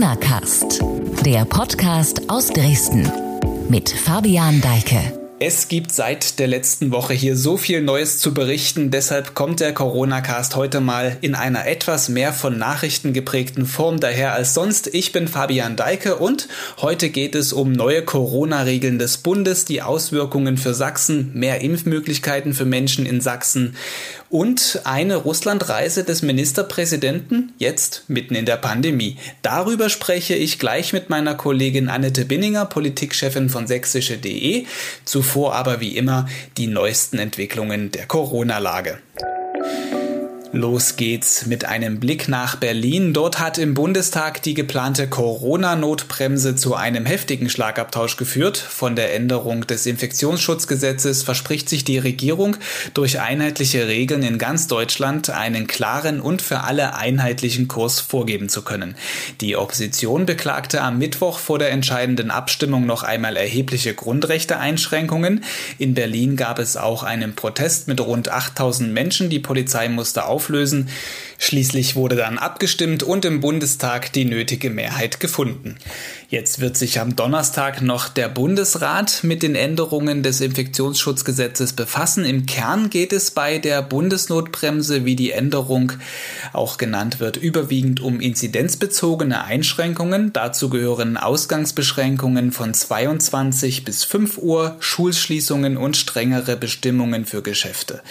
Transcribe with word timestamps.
Corona 0.00 0.16
Cast, 0.16 0.82
der 1.26 1.44
Podcast 1.44 2.30
aus 2.30 2.48
Dresden 2.48 3.12
mit 3.68 3.90
Fabian 3.90 4.62
Deike. 4.62 5.12
Es 5.38 5.68
gibt 5.68 5.92
seit 5.92 6.38
der 6.38 6.46
letzten 6.46 6.90
Woche 6.90 7.12
hier 7.12 7.36
so 7.36 7.58
viel 7.58 7.82
Neues 7.82 8.18
zu 8.18 8.32
berichten, 8.32 8.90
deshalb 8.90 9.34
kommt 9.34 9.60
der 9.60 9.74
Corona-Cast 9.74 10.56
heute 10.56 10.80
mal 10.80 11.18
in 11.20 11.34
einer 11.34 11.66
etwas 11.66 12.08
mehr 12.08 12.32
von 12.32 12.56
Nachrichten 12.56 13.12
geprägten 13.12 13.66
Form 13.66 14.00
daher 14.00 14.32
als 14.32 14.54
sonst. 14.54 14.86
Ich 14.94 15.12
bin 15.12 15.28
Fabian 15.28 15.76
Deike 15.76 16.16
und 16.16 16.48
heute 16.80 17.10
geht 17.10 17.34
es 17.34 17.52
um 17.52 17.72
neue 17.72 18.02
Corona-Regeln 18.02 18.98
des 18.98 19.18
Bundes, 19.18 19.66
die 19.66 19.82
Auswirkungen 19.82 20.56
für 20.56 20.72
Sachsen, 20.72 21.30
mehr 21.34 21.60
Impfmöglichkeiten 21.60 22.54
für 22.54 22.64
Menschen 22.64 23.04
in 23.04 23.20
Sachsen 23.20 23.76
und 24.30 24.80
eine 24.84 25.16
Russlandreise 25.16 26.04
des 26.04 26.22
Ministerpräsidenten 26.22 27.52
jetzt 27.58 28.04
mitten 28.06 28.36
in 28.36 28.46
der 28.46 28.56
Pandemie. 28.56 29.16
Darüber 29.42 29.88
spreche 29.88 30.34
ich 30.34 30.58
gleich 30.58 30.92
mit 30.92 31.10
meiner 31.10 31.34
Kollegin 31.34 31.88
Annette 31.88 32.24
Binninger, 32.24 32.64
Politikchefin 32.64 33.50
von 33.50 33.66
sächsische.de. 33.66 34.64
Zuvor 35.04 35.56
aber 35.56 35.80
wie 35.80 35.96
immer 35.96 36.28
die 36.56 36.68
neuesten 36.68 37.18
Entwicklungen 37.18 37.90
der 37.90 38.06
Corona-Lage. 38.06 38.98
Los 40.52 40.96
geht's 40.96 41.46
mit 41.46 41.64
einem 41.64 42.00
Blick 42.00 42.26
nach 42.26 42.56
Berlin. 42.56 43.12
Dort 43.12 43.38
hat 43.38 43.56
im 43.56 43.74
Bundestag 43.74 44.42
die 44.42 44.54
geplante 44.54 45.06
Corona-Notbremse 45.06 46.56
zu 46.56 46.74
einem 46.74 47.06
heftigen 47.06 47.48
Schlagabtausch 47.48 48.16
geführt. 48.16 48.56
Von 48.58 48.96
der 48.96 49.14
Änderung 49.14 49.64
des 49.68 49.86
Infektionsschutzgesetzes 49.86 51.22
verspricht 51.22 51.68
sich 51.68 51.84
die 51.84 51.98
Regierung 51.98 52.56
durch 52.94 53.20
einheitliche 53.20 53.86
Regeln 53.86 54.24
in 54.24 54.38
ganz 54.38 54.66
Deutschland 54.66 55.30
einen 55.30 55.68
klaren 55.68 56.20
und 56.20 56.42
für 56.42 56.62
alle 56.64 56.96
einheitlichen 56.96 57.68
Kurs 57.68 58.00
vorgeben 58.00 58.48
zu 58.48 58.62
können. 58.62 58.96
Die 59.40 59.54
Opposition 59.54 60.26
beklagte 60.26 60.82
am 60.82 60.98
Mittwoch 60.98 61.38
vor 61.38 61.60
der 61.60 61.70
entscheidenden 61.70 62.32
Abstimmung 62.32 62.86
noch 62.86 63.04
einmal 63.04 63.36
erhebliche 63.36 63.94
Grundrechteeinschränkungen. 63.94 65.44
In 65.78 65.94
Berlin 65.94 66.34
gab 66.34 66.58
es 66.58 66.76
auch 66.76 67.04
einen 67.04 67.36
Protest 67.36 67.86
mit 67.86 68.00
rund 68.00 68.30
8000 68.30 68.92
Menschen. 68.92 69.30
Die 69.30 69.38
Polizei 69.38 69.88
musste 69.88 70.24
auf 70.24 70.39
auflösen. 70.40 70.88
Schließlich 71.42 71.96
wurde 71.96 72.16
dann 72.16 72.36
abgestimmt 72.36 73.02
und 73.02 73.24
im 73.24 73.40
Bundestag 73.40 74.12
die 74.12 74.26
nötige 74.26 74.68
Mehrheit 74.68 75.20
gefunden. 75.20 75.76
Jetzt 76.28 76.60
wird 76.60 76.76
sich 76.76 77.00
am 77.00 77.16
Donnerstag 77.16 77.80
noch 77.80 78.10
der 78.10 78.28
Bundesrat 78.28 79.24
mit 79.24 79.42
den 79.42 79.54
Änderungen 79.54 80.22
des 80.22 80.42
Infektionsschutzgesetzes 80.42 81.72
befassen. 81.72 82.26
Im 82.26 82.44
Kern 82.44 82.90
geht 82.90 83.14
es 83.14 83.30
bei 83.30 83.58
der 83.58 83.80
Bundesnotbremse, 83.80 85.06
wie 85.06 85.16
die 85.16 85.32
Änderung 85.32 85.92
auch 86.52 86.76
genannt 86.76 87.20
wird, 87.20 87.38
überwiegend 87.38 88.00
um 88.00 88.20
inzidenzbezogene 88.20 89.42
Einschränkungen. 89.42 90.34
Dazu 90.34 90.68
gehören 90.68 91.16
Ausgangsbeschränkungen 91.16 92.52
von 92.52 92.74
22 92.74 93.86
bis 93.86 94.04
5 94.04 94.36
Uhr, 94.36 94.76
Schulschließungen 94.78 95.78
und 95.78 95.96
strengere 95.96 96.58
Bestimmungen 96.58 97.24
für 97.24 97.42
Geschäfte. 97.42 98.02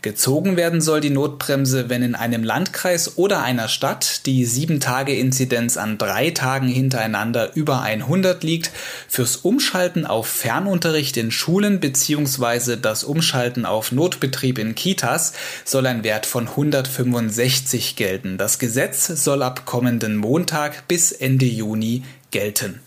Gezogen 0.00 0.56
werden 0.56 0.80
soll 0.80 1.02
die 1.02 1.10
Notbremse, 1.10 1.90
wenn 1.90 2.02
in 2.02 2.14
einem 2.14 2.42
Landkreis 2.70 3.18
oder 3.18 3.42
einer 3.42 3.66
Stadt 3.68 4.26
die 4.26 4.46
7-Tage-Inzidenz 4.46 5.76
an 5.76 5.98
drei 5.98 6.30
Tagen 6.30 6.68
hintereinander 6.68 7.56
über 7.56 7.82
100 7.82 8.44
liegt. 8.44 8.70
Fürs 9.08 9.36
Umschalten 9.38 10.06
auf 10.06 10.28
Fernunterricht 10.28 11.16
in 11.16 11.32
Schulen 11.32 11.80
bzw. 11.80 12.76
das 12.76 13.02
Umschalten 13.02 13.66
auf 13.66 13.90
Notbetrieb 13.90 14.60
in 14.60 14.76
Kitas 14.76 15.32
soll 15.64 15.84
ein 15.86 16.04
Wert 16.04 16.26
von 16.26 16.46
165 16.46 17.96
gelten. 17.96 18.38
Das 18.38 18.60
Gesetz 18.60 19.08
soll 19.08 19.42
ab 19.42 19.66
kommenden 19.66 20.16
Montag 20.16 20.86
bis 20.86 21.10
Ende 21.10 21.46
Juni 21.46 22.04
gelten. 22.30 22.80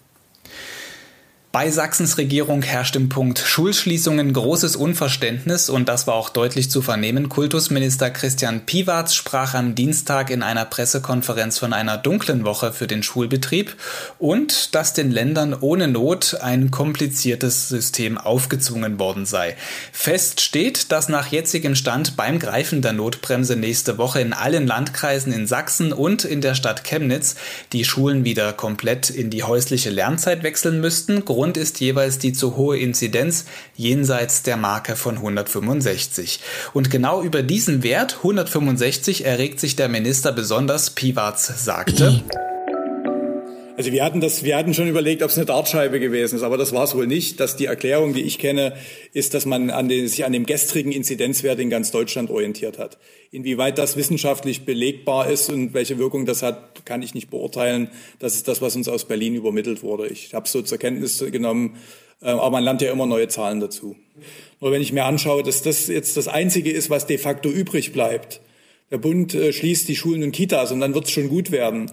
Bei 1.56 1.70
Sachsens 1.70 2.18
Regierung 2.18 2.64
herrscht 2.64 2.96
im 2.96 3.10
Punkt 3.10 3.38
Schulschließungen 3.38 4.34
großes 4.34 4.76
Unverständnis 4.76 5.70
und 5.70 5.88
das 5.88 6.08
war 6.08 6.16
auch 6.16 6.30
deutlich 6.30 6.72
zu 6.72 6.82
vernehmen. 6.82 7.30
Kultusminister 7.30 8.10
Christian 8.10 8.66
Piwarz 8.66 9.14
sprach 9.14 9.54
am 9.54 9.76
Dienstag 9.76 10.32
in 10.32 10.42
einer 10.42 10.66
Pressekonferenz 10.66 11.60
von 11.60 11.72
einer 11.72 12.00
dunklen 12.00 12.44
Woche 12.44 12.74
für 12.74 12.88
den 12.88 13.04
Schulbetrieb 13.04 13.76
und 14.18 14.74
dass 14.74 14.94
den 14.94 15.12
Ländern 15.12 15.56
ohne 15.62 15.88
Not 15.88 16.40
ein 16.42 16.72
kompliziertes 16.72 17.70
System 17.70 18.18
aufgezwungen 18.18 18.98
worden 18.98 19.28
sei. 19.28 19.56
Fest 19.92 20.42
steht, 20.42 20.92
dass 20.92 21.08
nach 21.08 21.28
jetzigem 21.28 21.76
Stand 21.76 22.18
beim 22.18 22.40
Greifen 22.40 22.82
der 22.82 22.94
Notbremse 22.94 23.56
nächste 23.56 24.00
Woche 24.00 24.22
in 24.22 24.34
allen 24.34 24.66
Landkreisen 24.66 25.32
in 25.32 25.46
Sachsen 25.46 25.94
und 25.94 26.26
in 26.26 26.42
der 26.42 26.56
Stadt 26.56 26.84
Chemnitz 26.84 27.36
die 27.74 27.86
Schulen 27.86 28.26
wieder 28.26 28.54
komplett 28.54 29.12
in 29.12 29.30
die 29.30 29.44
häusliche 29.44 29.92
Lernzeit 29.92 30.42
wechseln 30.42 30.82
müssten. 30.82 31.26
Ist 31.52 31.80
jeweils 31.80 32.18
die 32.18 32.34
zu 32.34 32.56
hohe 32.56 32.78
Inzidenz 32.78 33.46
jenseits 33.76 34.44
der 34.44 34.58
Marke 34.58 34.96
von 34.96 35.18
165. 35.18 36.40
Und 36.74 36.90
genau 36.90 37.22
über 37.22 37.44
diesen 37.44 37.84
Wert 37.84 38.18
165 38.18 39.26
erregt 39.26 39.60
sich 39.60 39.76
der 39.76 39.90
Minister 39.90 40.32
besonders. 40.32 40.92
Piwarz 40.92 41.64
sagte. 41.64 42.24
Also 43.76 43.92
wir 43.92 44.04
hatten 44.04 44.22
das, 44.22 44.44
wir 44.44 44.56
hatten 44.56 44.76
schon 44.76 44.88
überlegt, 44.88 45.24
ob 45.24 45.32
es 45.32 45.38
eine 45.38 45.48
Dartscheibe 45.48 46.00
gewesen 46.00 46.36
ist, 46.36 46.44
aber 46.44 46.58
das 46.58 46.74
war 46.74 46.84
es 46.84 46.96
wohl 46.96 47.08
nicht. 47.08 47.40
Dass 47.40 47.56
die 47.56 47.66
Erklärung, 47.66 48.14
die 48.14 48.22
ich 48.22 48.38
kenne, 48.38 48.74
ist, 49.14 49.34
dass 49.34 49.48
man 49.48 49.72
an 49.72 49.90
den, 49.90 50.08
sich 50.08 50.26
an 50.26 50.32
dem 50.32 50.46
gestrigen 50.46 50.92
Inzidenzwert 50.92 51.60
in 51.60 51.72
ganz 51.72 51.90
Deutschland 51.90 52.30
orientiert 52.30 52.78
hat. 52.78 53.00
Inwieweit 53.32 53.80
das 53.80 53.98
wissenschaftlich 53.98 54.66
belegbar 54.66 55.28
ist 55.28 55.50
und 55.50 55.74
welche 55.74 55.98
Wirkung 55.98 56.28
das 56.28 56.44
hat, 56.44 56.86
kann 56.86 57.02
ich 57.02 57.16
nicht 57.16 57.32
beurteilen. 57.32 57.90
Das 58.20 58.36
ist 58.36 58.48
das, 58.48 58.62
was 58.62 58.76
uns 58.76 58.88
aus 58.88 59.06
Berlin 59.06 59.34
übermittelt 59.34 59.82
wurde. 59.82 60.08
Ich 60.08 60.36
habe 60.36 60.46
es 60.46 60.52
so 60.52 60.62
zur 60.62 60.78
Kenntnis 60.78 61.26
genommen, 61.32 61.78
äh, 62.22 62.28
aber 62.28 62.52
man 62.52 62.64
lernt 62.64 62.84
ja 62.84 62.92
immer 62.92 63.08
neue 63.08 63.28
Zahlen 63.28 63.60
dazu. 63.60 63.96
Nur 64.62 64.72
wenn 64.72 64.84
ich 64.84 64.94
mir 64.94 65.06
anschaue, 65.06 65.42
dass 65.42 65.64
das 65.64 65.88
jetzt 65.88 66.16
das 66.16 66.28
Einzige 66.28 66.70
ist, 66.70 66.92
was 66.92 67.08
de 67.08 67.18
facto 67.18 67.50
übrig 67.50 67.92
bleibt. 67.92 68.40
Der 68.92 69.00
Bund 69.00 69.34
äh, 69.34 69.52
schließt 69.52 69.88
die 69.88 69.96
Schulen 69.96 70.22
und 70.22 70.32
Kitas 70.32 70.72
und 70.72 70.80
dann 70.80 70.94
wird 70.94 71.06
es 71.06 71.12
schon 71.12 71.28
gut 71.28 71.50
werden. 71.50 71.90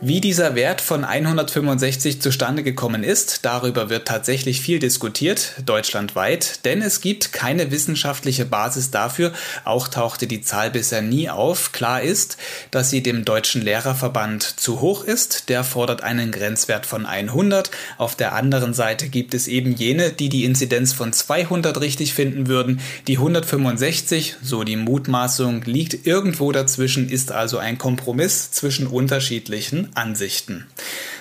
Wie 0.00 0.20
dieser 0.20 0.54
Wert 0.54 0.80
von 0.80 1.04
165 1.04 2.22
zustande 2.22 2.62
gekommen 2.62 3.02
ist, 3.02 3.44
darüber 3.44 3.90
wird 3.90 4.06
tatsächlich 4.06 4.60
viel 4.60 4.78
diskutiert, 4.78 5.54
deutschlandweit, 5.66 6.64
denn 6.64 6.82
es 6.82 7.00
gibt 7.00 7.32
keine 7.32 7.72
wissenschaftliche 7.72 8.44
Basis 8.44 8.92
dafür, 8.92 9.32
auch 9.64 9.88
tauchte 9.88 10.28
die 10.28 10.40
Zahl 10.40 10.70
bisher 10.70 11.02
nie 11.02 11.28
auf. 11.28 11.72
Klar 11.72 12.00
ist, 12.00 12.36
dass 12.70 12.90
sie 12.90 13.02
dem 13.02 13.24
Deutschen 13.24 13.60
Lehrerverband 13.60 14.44
zu 14.44 14.80
hoch 14.80 15.02
ist, 15.02 15.48
der 15.48 15.64
fordert 15.64 16.04
einen 16.04 16.30
Grenzwert 16.30 16.86
von 16.86 17.04
100. 17.04 17.72
Auf 17.96 18.14
der 18.14 18.36
anderen 18.36 18.74
Seite 18.74 19.08
gibt 19.08 19.34
es 19.34 19.48
eben 19.48 19.74
jene, 19.74 20.12
die 20.12 20.28
die 20.28 20.44
Inzidenz 20.44 20.92
von 20.92 21.12
200 21.12 21.80
richtig 21.80 22.14
finden 22.14 22.46
würden. 22.46 22.80
Die 23.08 23.16
165, 23.16 24.36
so 24.44 24.62
die 24.62 24.76
Mutmaßung, 24.76 25.62
liegt 25.62 26.06
irgendwo 26.06 26.52
dazwischen, 26.52 27.08
ist 27.08 27.32
also 27.32 27.58
ein 27.58 27.78
Kompromiss 27.78 28.52
zwischen 28.52 28.86
unterschiedlichen 28.86 29.87
Ansichten. 29.94 30.66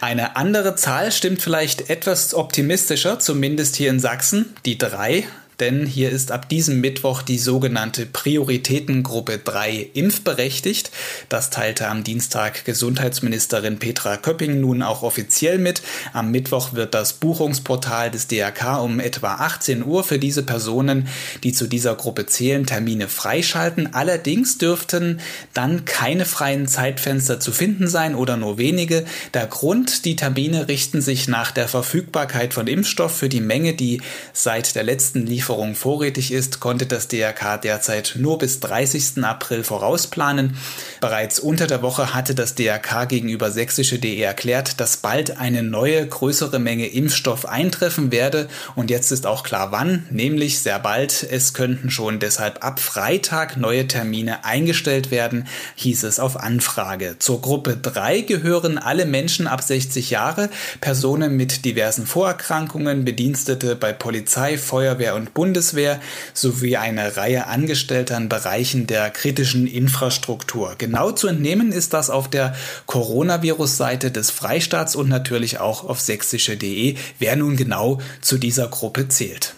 Eine 0.01 0.35
andere 0.35 0.75
Zahl 0.75 1.11
stimmt 1.11 1.41
vielleicht 1.41 1.89
etwas 1.89 2.33
optimistischer, 2.33 3.19
zumindest 3.19 3.75
hier 3.75 3.89
in 3.89 4.00
Sachsen, 4.00 4.55
die 4.66 4.78
drei 4.78 5.25
denn 5.59 5.88
hier 5.88 6.12
ist 6.12 6.31
ab 6.31 6.50
diesem 6.50 6.81
Mittwoch 6.81 7.23
die 7.23 7.40
sogenannte 7.40 8.06
Prioritätengruppe 8.06 9.40
3 9.40 9.90
impfberechtigt. 9.94 10.91
Das 11.29 11.50
teilte 11.50 11.88
am 11.88 12.03
Dienstag 12.03 12.63
Gesundheitsministerin 12.66 13.79
Petra 13.79 14.18
Köpping 14.18 14.62
nun 14.62 14.84
auch 14.84 15.01
offiziell 15.01 15.57
mit. 15.57 15.81
Am 16.13 16.29
Mittwoch 16.29 16.73
wird 16.73 16.94
das 16.94 17.13
Buchungsportal 17.13 18.12
des 18.12 18.28
DRK 18.28 18.81
um 18.84 19.00
etwa 19.00 19.35
18 19.35 19.84
Uhr 19.84 20.03
für 20.03 20.19
diese 20.19 20.44
Personen, 20.44 21.07
die 21.44 21.53
zu 21.53 21.66
dieser 21.66 21.95
Gruppe 21.95 22.28
zählen, 22.28 22.68
Termine 22.68 23.07
freischalten. 23.07 23.95
Allerdings 23.95 24.59
dürften 24.59 25.19
dann 25.56 25.85
keine 25.85 26.25
freien 26.25 26.68
Zeitfenster 26.68 27.39
zu 27.39 27.51
finden 27.51 27.88
sein 27.88 28.13
oder 28.13 28.38
nur 28.38 28.60
wenige. 28.60 29.06
Der 29.33 29.48
Grund, 29.48 30.06
die 30.06 30.15
Termine 30.15 30.68
richten 30.68 31.01
sich 31.01 31.27
nach 31.27 31.50
der 31.50 31.68
Verfügbarkeit 31.68 32.53
von 32.53 32.68
Impfstoff 32.68 33.18
für 33.18 33.30
die 33.30 33.42
Menge, 33.42 33.74
die 33.74 34.01
seit 34.33 34.75
der 34.75 34.83
letzten 34.83 35.25
Lieferung 35.25 35.46
Lieferung 35.47 35.75
vorrätig 35.75 36.33
ist, 36.33 36.59
konnte 36.59 36.88
das 36.88 37.07
DRK 37.07 37.61
derzeit 37.61 38.15
nur 38.17 38.38
bis 38.38 38.59
30. 38.59 39.23
April 39.23 39.63
vorausplanen. 39.63 40.57
Bereits 40.99 41.39
unter 41.39 41.67
der 41.67 41.81
Woche 41.81 42.13
hatte 42.13 42.35
das 42.35 42.53
DRK 42.55 43.07
gegenüber 43.07 43.49
sächsische.de 43.49 44.19
erklärt, 44.19 44.81
dass 44.81 44.97
bald 44.97 45.38
eine 45.38 45.63
neue, 45.63 46.05
größere 46.05 46.59
Menge 46.59 46.88
Impfstoff 46.88 47.45
eintreffen 47.45 48.11
werde. 48.11 48.49
Und 48.75 48.89
jetzt 48.89 49.13
ist 49.13 49.25
auch 49.25 49.44
klar 49.44 49.71
wann, 49.71 50.05
nämlich 50.09 50.59
sehr 50.59 50.79
bald. 50.79 51.25
Es 51.31 51.53
könnten 51.53 51.91
schon 51.91 52.19
deshalb 52.19 52.65
ab 52.65 52.81
Freitag 52.81 53.55
neue 53.55 53.88
Termine 53.88 54.43
eingestellt 54.43 55.11
werden, 55.11 55.47
hieß 55.75 56.03
es 56.03 56.19
auf 56.19 56.35
Anfrage. 56.35 57.15
Zur 57.19 57.41
Gruppe 57.41 57.77
3 57.77 58.19
gehören 58.19 58.77
alle 58.77 59.05
Menschen 59.05 59.47
ab 59.47 59.63
60 59.63 60.09
Jahre, 60.09 60.50
Personen 60.81 61.38
mit 61.38 61.63
diversen 61.63 62.05
Vorerkrankungen, 62.05 63.05
Bedienstete 63.05 63.77
bei 63.77 63.93
Polizei, 63.93 64.57
Feuerwehr 64.57 65.15
und 65.15 65.37
Bundeswehr 65.38 66.01
sowie 66.34 66.78
eine 66.78 67.16
Reihe 67.16 67.45
Angestellter 67.45 68.18
in 68.18 68.28
Bereichen 68.28 68.88
der 68.88 69.12
kritischen 69.12 69.68
Infrastruktur. 69.68 70.74
Genau 70.80 71.12
zu 71.12 71.28
entnehmen 71.28 71.72
ist 71.72 71.94
das 71.94 72.10
auf 72.10 72.28
der 72.28 72.56
Coronavirus-Seite 72.88 74.10
des 74.10 74.31
Freistaats 74.31 74.95
und 74.95 75.10
natürlich 75.10 75.60
auch 75.60 75.84
auf 75.88 76.01
sächsische.de, 76.01 76.95
wer 77.19 77.36
nun 77.36 77.56
genau 77.56 78.01
zu 78.19 78.39
dieser 78.39 78.68
Gruppe 78.68 79.10
zählt. 79.10 79.54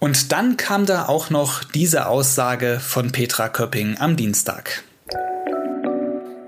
Und 0.00 0.32
dann 0.32 0.56
kam 0.56 0.84
da 0.84 1.06
auch 1.06 1.30
noch 1.30 1.62
diese 1.62 2.06
Aussage 2.08 2.80
von 2.80 3.12
Petra 3.12 3.48
Köpping 3.48 3.98
am 3.98 4.16
Dienstag. 4.16 4.82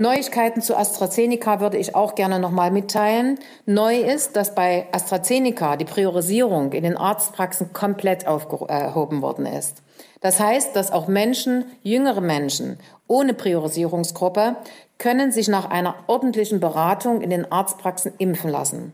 Neuigkeiten 0.02 0.62
zu 0.62 0.76
AstraZeneca 0.76 1.60
würde 1.60 1.78
ich 1.78 1.94
auch 1.94 2.16
gerne 2.16 2.40
noch 2.40 2.50
mal 2.50 2.72
mitteilen. 2.72 3.38
Neu 3.66 4.00
ist, 4.00 4.34
dass 4.34 4.52
bei 4.52 4.88
AstraZeneca 4.90 5.76
die 5.76 5.84
Priorisierung 5.84 6.72
in 6.72 6.82
den 6.82 6.96
Arztpraxen 6.96 7.72
komplett 7.72 8.26
aufgehoben 8.26 9.22
worden 9.22 9.46
ist. 9.46 9.82
Das 10.20 10.40
heißt, 10.40 10.74
dass 10.74 10.90
auch 10.90 11.06
Menschen, 11.06 11.66
jüngere 11.82 12.20
Menschen 12.20 12.80
ohne 13.06 13.32
Priorisierungsgruppe, 13.32 14.56
können 14.98 15.30
sich 15.30 15.46
nach 15.46 15.70
einer 15.70 15.94
ordentlichen 16.08 16.58
Beratung 16.58 17.20
in 17.20 17.30
den 17.30 17.50
Arztpraxen 17.50 18.12
impfen 18.18 18.50
lassen. 18.50 18.92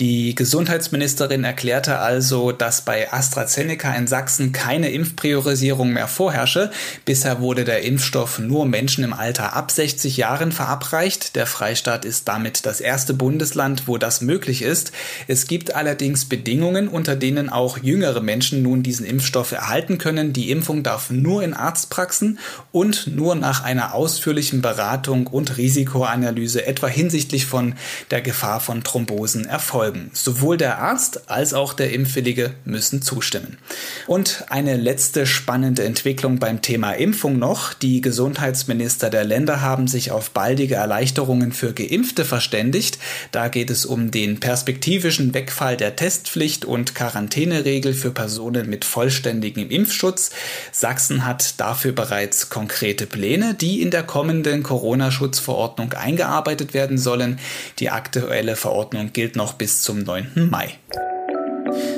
Die 0.00 0.34
Gesundheitsministerin 0.34 1.44
erklärte 1.44 1.98
also, 1.98 2.50
dass 2.50 2.80
bei 2.80 3.12
AstraZeneca 3.12 3.94
in 3.94 4.06
Sachsen 4.06 4.50
keine 4.50 4.90
Impfpriorisierung 4.90 5.92
mehr 5.92 6.08
vorherrsche. 6.08 6.70
Bisher 7.04 7.40
wurde 7.40 7.64
der 7.64 7.82
Impfstoff 7.82 8.38
nur 8.38 8.64
Menschen 8.64 9.04
im 9.04 9.12
Alter 9.12 9.54
ab 9.54 9.70
60 9.70 10.16
Jahren 10.16 10.50
verabreicht. 10.50 11.36
Der 11.36 11.46
Freistaat 11.46 12.06
ist 12.06 12.26
damit 12.26 12.64
das 12.64 12.80
erste 12.80 13.12
Bundesland, 13.12 13.86
wo 13.86 13.98
das 13.98 14.22
möglich 14.22 14.62
ist. 14.62 14.92
Es 15.28 15.46
gibt 15.46 15.74
allerdings 15.74 16.24
Bedingungen, 16.24 16.88
unter 16.88 17.14
denen 17.14 17.50
auch 17.50 17.78
jüngere 17.78 18.22
Menschen 18.22 18.62
nun 18.62 18.82
diesen 18.82 19.04
Impfstoff 19.04 19.52
erhalten 19.52 19.98
können. 19.98 20.32
Die 20.32 20.50
Impfung 20.50 20.82
darf 20.82 21.10
nur 21.10 21.42
in 21.42 21.52
Arztpraxen 21.52 22.38
und 22.72 23.08
nur 23.08 23.34
nach 23.34 23.62
einer 23.62 23.94
ausführlichen 23.94 24.62
Beratung 24.62 25.26
und 25.26 25.58
Risikoanalyse, 25.58 26.66
etwa 26.66 26.86
hinsichtlich 26.86 27.44
von 27.44 27.74
der 28.10 28.22
Gefahr 28.22 28.60
von 28.60 28.82
Thrombosen, 28.82 29.44
erfolgen 29.44 29.81
folgen. 29.82 30.12
Sowohl 30.12 30.58
der 30.58 30.78
Arzt 30.78 31.28
als 31.28 31.54
auch 31.54 31.72
der 31.72 31.92
Impfwillige 31.92 32.54
müssen 32.64 33.02
zustimmen. 33.02 33.58
Und 34.06 34.44
eine 34.48 34.76
letzte 34.76 35.26
spannende 35.26 35.82
Entwicklung 35.82 36.38
beim 36.38 36.62
Thema 36.62 36.92
Impfung 36.92 37.36
noch. 37.36 37.74
Die 37.74 38.00
Gesundheitsminister 38.00 39.10
der 39.10 39.24
Länder 39.24 39.60
haben 39.60 39.88
sich 39.88 40.12
auf 40.12 40.30
baldige 40.30 40.76
Erleichterungen 40.76 41.50
für 41.50 41.72
Geimpfte 41.72 42.24
verständigt. 42.24 42.98
Da 43.32 43.48
geht 43.48 43.70
es 43.70 43.84
um 43.84 44.12
den 44.12 44.38
perspektivischen 44.38 45.34
Wegfall 45.34 45.76
der 45.76 45.96
Testpflicht 45.96 46.64
und 46.64 46.94
Quarantäneregel 46.94 47.92
für 47.92 48.12
Personen 48.12 48.70
mit 48.70 48.84
vollständigem 48.84 49.68
Impfschutz. 49.68 50.30
Sachsen 50.70 51.26
hat 51.26 51.58
dafür 51.58 51.90
bereits 51.90 52.50
konkrete 52.50 53.06
Pläne, 53.06 53.54
die 53.54 53.82
in 53.82 53.90
der 53.90 54.04
kommenden 54.04 54.62
Corona-Schutzverordnung 54.62 55.94
eingearbeitet 55.94 56.72
werden 56.72 56.98
sollen. 56.98 57.40
Die 57.80 57.90
aktuelle 57.90 58.54
Verordnung 58.54 59.12
gilt 59.12 59.34
noch 59.34 59.54
bis 59.54 59.71
zum 59.80 60.00
9. 60.00 60.50
Mai. 60.50 60.74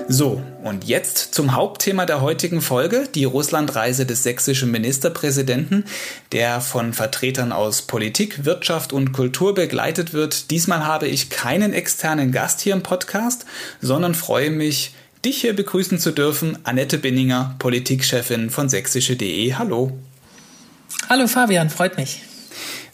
So, 0.06 0.42
und 0.62 0.84
jetzt 0.84 1.34
zum 1.34 1.54
Hauptthema 1.54 2.04
der 2.06 2.20
heutigen 2.20 2.60
Folge, 2.60 3.08
die 3.14 3.24
Russlandreise 3.24 4.04
des 4.04 4.22
sächsischen 4.22 4.70
Ministerpräsidenten, 4.70 5.84
der 6.32 6.60
von 6.60 6.92
Vertretern 6.92 7.52
aus 7.52 7.82
Politik, 7.82 8.44
Wirtschaft 8.44 8.92
und 8.92 9.12
Kultur 9.12 9.54
begleitet 9.54 10.12
wird. 10.12 10.50
Diesmal 10.50 10.86
habe 10.86 11.08
ich 11.08 11.30
keinen 11.30 11.72
externen 11.72 12.32
Gast 12.32 12.60
hier 12.60 12.74
im 12.74 12.82
Podcast, 12.82 13.46
sondern 13.80 14.14
freue 14.14 14.50
mich, 14.50 14.94
dich 15.24 15.40
hier 15.40 15.56
begrüßen 15.56 15.98
zu 15.98 16.12
dürfen, 16.12 16.58
Annette 16.64 16.98
Binninger, 16.98 17.56
Politikchefin 17.58 18.50
von 18.50 18.68
sächsische.de. 18.68 19.54
Hallo. 19.54 19.98
Hallo 21.08 21.26
Fabian, 21.26 21.70
freut 21.70 21.96
mich. 21.96 22.20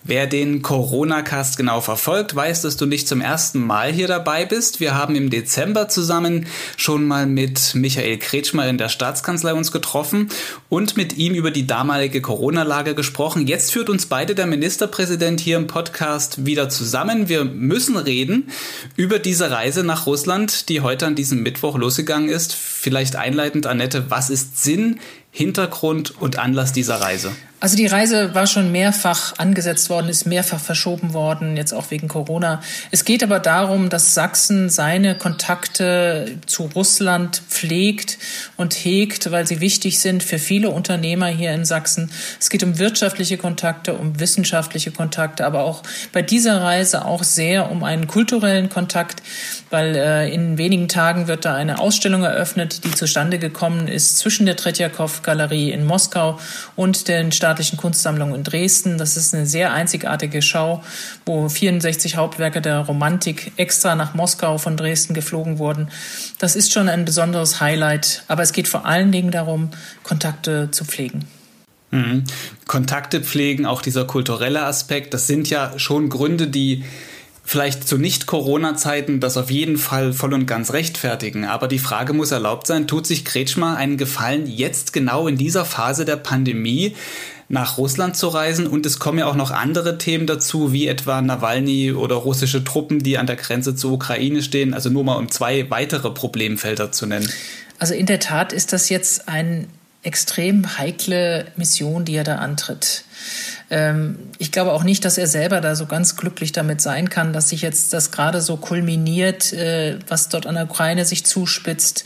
Wer 0.02 0.26
den 0.26 0.62
Corona-Cast 0.62 1.58
genau 1.58 1.82
verfolgt, 1.82 2.34
weiß, 2.34 2.62
dass 2.62 2.78
du 2.78 2.86
nicht 2.86 3.06
zum 3.06 3.20
ersten 3.20 3.58
Mal 3.60 3.92
hier 3.92 4.08
dabei 4.08 4.46
bist. 4.46 4.80
Wir 4.80 4.94
haben 4.94 5.14
im 5.14 5.28
Dezember 5.28 5.88
zusammen 5.88 6.46
schon 6.78 7.06
mal 7.06 7.26
mit 7.26 7.74
Michael 7.74 8.16
Kretschmer 8.16 8.66
in 8.66 8.78
der 8.78 8.88
Staatskanzlei 8.88 9.52
uns 9.52 9.72
getroffen 9.72 10.30
und 10.70 10.96
mit 10.96 11.18
ihm 11.18 11.34
über 11.34 11.50
die 11.50 11.66
damalige 11.66 12.22
Corona-Lage 12.22 12.94
gesprochen. 12.94 13.46
Jetzt 13.46 13.72
führt 13.72 13.90
uns 13.90 14.06
beide 14.06 14.34
der 14.34 14.46
Ministerpräsident 14.46 15.38
hier 15.38 15.58
im 15.58 15.66
Podcast 15.66 16.46
wieder 16.46 16.70
zusammen. 16.70 17.28
Wir 17.28 17.44
müssen 17.44 17.98
reden 17.98 18.48
über 18.96 19.18
diese 19.18 19.50
Reise 19.50 19.84
nach 19.84 20.06
Russland, 20.06 20.70
die 20.70 20.80
heute 20.80 21.06
an 21.06 21.14
diesem 21.14 21.42
Mittwoch 21.42 21.76
losgegangen 21.76 22.30
ist. 22.30 22.54
Vielleicht 22.54 23.16
einleitend, 23.16 23.66
Annette, 23.66 24.06
was 24.08 24.30
ist 24.30 24.62
Sinn, 24.62 24.98
Hintergrund 25.30 26.18
und 26.18 26.38
Anlass 26.38 26.72
dieser 26.72 27.02
Reise? 27.02 27.32
Also 27.62 27.76
die 27.76 27.86
Reise 27.86 28.34
war 28.34 28.46
schon 28.46 28.72
mehrfach 28.72 29.34
angesetzt 29.36 29.90
worden, 29.90 30.08
ist 30.08 30.24
mehrfach 30.24 30.58
verschoben 30.58 31.12
worden, 31.12 31.58
jetzt 31.58 31.74
auch 31.74 31.90
wegen 31.90 32.08
Corona. 32.08 32.62
Es 32.90 33.04
geht 33.04 33.22
aber 33.22 33.38
darum, 33.38 33.90
dass 33.90 34.14
Sachsen 34.14 34.70
seine 34.70 35.14
Kontakte 35.14 36.38
zu 36.46 36.70
Russland 36.74 37.42
pflegt 37.50 38.16
und 38.56 38.72
hegt, 38.72 39.30
weil 39.30 39.46
sie 39.46 39.60
wichtig 39.60 39.98
sind 40.00 40.22
für 40.22 40.38
viele 40.38 40.70
Unternehmer 40.70 41.26
hier 41.26 41.52
in 41.52 41.66
Sachsen. 41.66 42.10
Es 42.40 42.48
geht 42.48 42.62
um 42.62 42.78
wirtschaftliche 42.78 43.36
Kontakte, 43.36 43.92
um 43.92 44.18
wissenschaftliche 44.18 44.90
Kontakte, 44.90 45.44
aber 45.44 45.64
auch 45.64 45.82
bei 46.14 46.22
dieser 46.22 46.62
Reise 46.62 47.04
auch 47.04 47.24
sehr 47.24 47.70
um 47.70 47.84
einen 47.84 48.06
kulturellen 48.06 48.70
Kontakt, 48.70 49.22
weil 49.68 49.96
äh, 49.96 50.32
in 50.32 50.56
wenigen 50.56 50.88
Tagen 50.88 51.26
wird 51.26 51.44
da 51.44 51.56
eine 51.56 51.78
Ausstellung 51.78 52.22
eröffnet, 52.22 52.84
die 52.84 52.92
zustande 52.92 53.38
gekommen 53.38 53.86
ist 53.86 54.16
zwischen 54.16 54.46
der 54.46 54.56
Tretjakow-Galerie 54.56 55.72
in 55.72 55.84
Moskau 55.84 56.38
und 56.74 57.06
den 57.08 57.32
Stadt 57.32 57.49
Staatlichen 57.50 57.78
Kunstsammlung 57.78 58.32
in 58.32 58.44
Dresden. 58.44 58.96
Das 58.96 59.16
ist 59.16 59.34
eine 59.34 59.44
sehr 59.44 59.72
einzigartige 59.72 60.40
Schau, 60.40 60.84
wo 61.26 61.48
64 61.48 62.14
Hauptwerke 62.14 62.62
der 62.62 62.78
Romantik 62.78 63.50
extra 63.56 63.96
nach 63.96 64.14
Moskau 64.14 64.56
von 64.56 64.76
Dresden 64.76 65.14
geflogen 65.14 65.58
wurden. 65.58 65.88
Das 66.38 66.54
ist 66.54 66.72
schon 66.72 66.88
ein 66.88 67.04
besonderes 67.04 67.60
Highlight, 67.60 68.22
aber 68.28 68.44
es 68.44 68.52
geht 68.52 68.68
vor 68.68 68.86
allen 68.86 69.10
Dingen 69.10 69.32
darum, 69.32 69.70
Kontakte 70.04 70.70
zu 70.70 70.84
pflegen. 70.84 71.24
Mhm. 71.90 72.22
Kontakte 72.68 73.20
pflegen, 73.20 73.66
auch 73.66 73.82
dieser 73.82 74.04
kulturelle 74.04 74.62
Aspekt, 74.62 75.12
das 75.12 75.26
sind 75.26 75.50
ja 75.50 75.76
schon 75.76 76.08
Gründe, 76.08 76.46
die 76.46 76.84
vielleicht 77.50 77.88
zu 77.88 77.98
Nicht-Corona-Zeiten 77.98 79.18
das 79.18 79.36
auf 79.36 79.50
jeden 79.50 79.76
Fall 79.76 80.12
voll 80.12 80.34
und 80.34 80.46
ganz 80.46 80.72
rechtfertigen. 80.72 81.46
Aber 81.46 81.66
die 81.66 81.80
Frage 81.80 82.12
muss 82.12 82.30
erlaubt 82.30 82.68
sein, 82.68 82.86
tut 82.86 83.08
sich 83.08 83.24
Kretschmer 83.24 83.76
einen 83.76 83.96
Gefallen 83.96 84.46
jetzt 84.46 84.92
genau 84.92 85.26
in 85.26 85.36
dieser 85.36 85.64
Phase 85.64 86.04
der 86.04 86.14
Pandemie 86.14 86.94
nach 87.50 87.78
Russland 87.78 88.16
zu 88.16 88.28
reisen 88.28 88.68
und 88.68 88.86
es 88.86 89.00
kommen 89.00 89.18
ja 89.18 89.26
auch 89.26 89.34
noch 89.34 89.50
andere 89.50 89.98
Themen 89.98 90.28
dazu, 90.28 90.72
wie 90.72 90.86
etwa 90.86 91.20
Nawalny 91.20 91.92
oder 91.92 92.14
russische 92.14 92.62
Truppen, 92.62 93.00
die 93.00 93.18
an 93.18 93.26
der 93.26 93.34
Grenze 93.34 93.74
zur 93.74 93.90
Ukraine 93.90 94.40
stehen. 94.40 94.72
Also 94.72 94.88
nur 94.88 95.02
mal 95.02 95.16
um 95.16 95.32
zwei 95.32 95.68
weitere 95.68 96.12
Problemfelder 96.12 96.92
zu 96.92 97.06
nennen. 97.06 97.28
Also 97.80 97.94
in 97.94 98.06
der 98.06 98.20
Tat 98.20 98.52
ist 98.52 98.72
das 98.72 98.88
jetzt 98.88 99.28
eine 99.28 99.66
extrem 100.04 100.78
heikle 100.78 101.46
Mission, 101.56 102.04
die 102.04 102.14
er 102.14 102.24
da 102.24 102.36
antritt. 102.36 103.04
Ähm, 103.70 104.18
ich 104.38 104.50
glaube 104.52 104.72
auch 104.72 104.82
nicht, 104.82 105.04
dass 105.04 105.16
er 105.16 105.26
selber 105.26 105.60
da 105.60 105.76
so 105.76 105.86
ganz 105.86 106.16
glücklich 106.16 106.52
damit 106.52 106.80
sein 106.80 107.08
kann, 107.08 107.32
dass 107.32 107.50
sich 107.50 107.62
jetzt 107.62 107.92
das 107.92 108.10
gerade 108.10 108.40
so 108.40 108.56
kulminiert, 108.56 109.52
äh, 109.52 109.98
was 110.08 110.28
dort 110.28 110.46
an 110.46 110.56
der 110.56 110.64
Ukraine 110.64 111.04
sich 111.04 111.24
zuspitzt, 111.24 112.04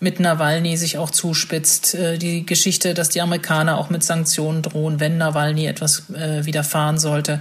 mit 0.00 0.18
Nawalny 0.20 0.76
sich 0.76 0.98
auch 0.98 1.10
zuspitzt. 1.10 1.94
Äh, 1.94 2.18
die 2.18 2.46
Geschichte, 2.46 2.94
dass 2.94 3.10
die 3.10 3.20
Amerikaner 3.20 3.78
auch 3.78 3.90
mit 3.90 4.02
Sanktionen 4.02 4.62
drohen, 4.62 5.00
wenn 5.00 5.18
Nawalny 5.18 5.66
etwas 5.66 6.10
äh, 6.10 6.46
widerfahren 6.46 6.98
sollte. 6.98 7.40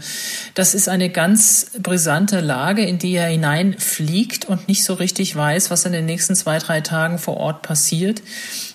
Das 0.53 0.73
ist 0.75 0.89
eine 0.89 1.09
ganz 1.09 1.71
brisante 1.81 2.41
Lage, 2.41 2.83
in 2.83 2.99
die 2.99 3.13
er 3.13 3.27
hineinfliegt 3.27 4.45
und 4.45 4.67
nicht 4.67 4.83
so 4.83 4.93
richtig 4.95 5.35
weiß, 5.35 5.71
was 5.71 5.85
in 5.85 5.93
den 5.93 6.05
nächsten 6.05 6.35
zwei, 6.35 6.59
drei 6.59 6.81
Tagen 6.81 7.19
vor 7.19 7.37
Ort 7.37 7.61
passiert. 7.61 8.21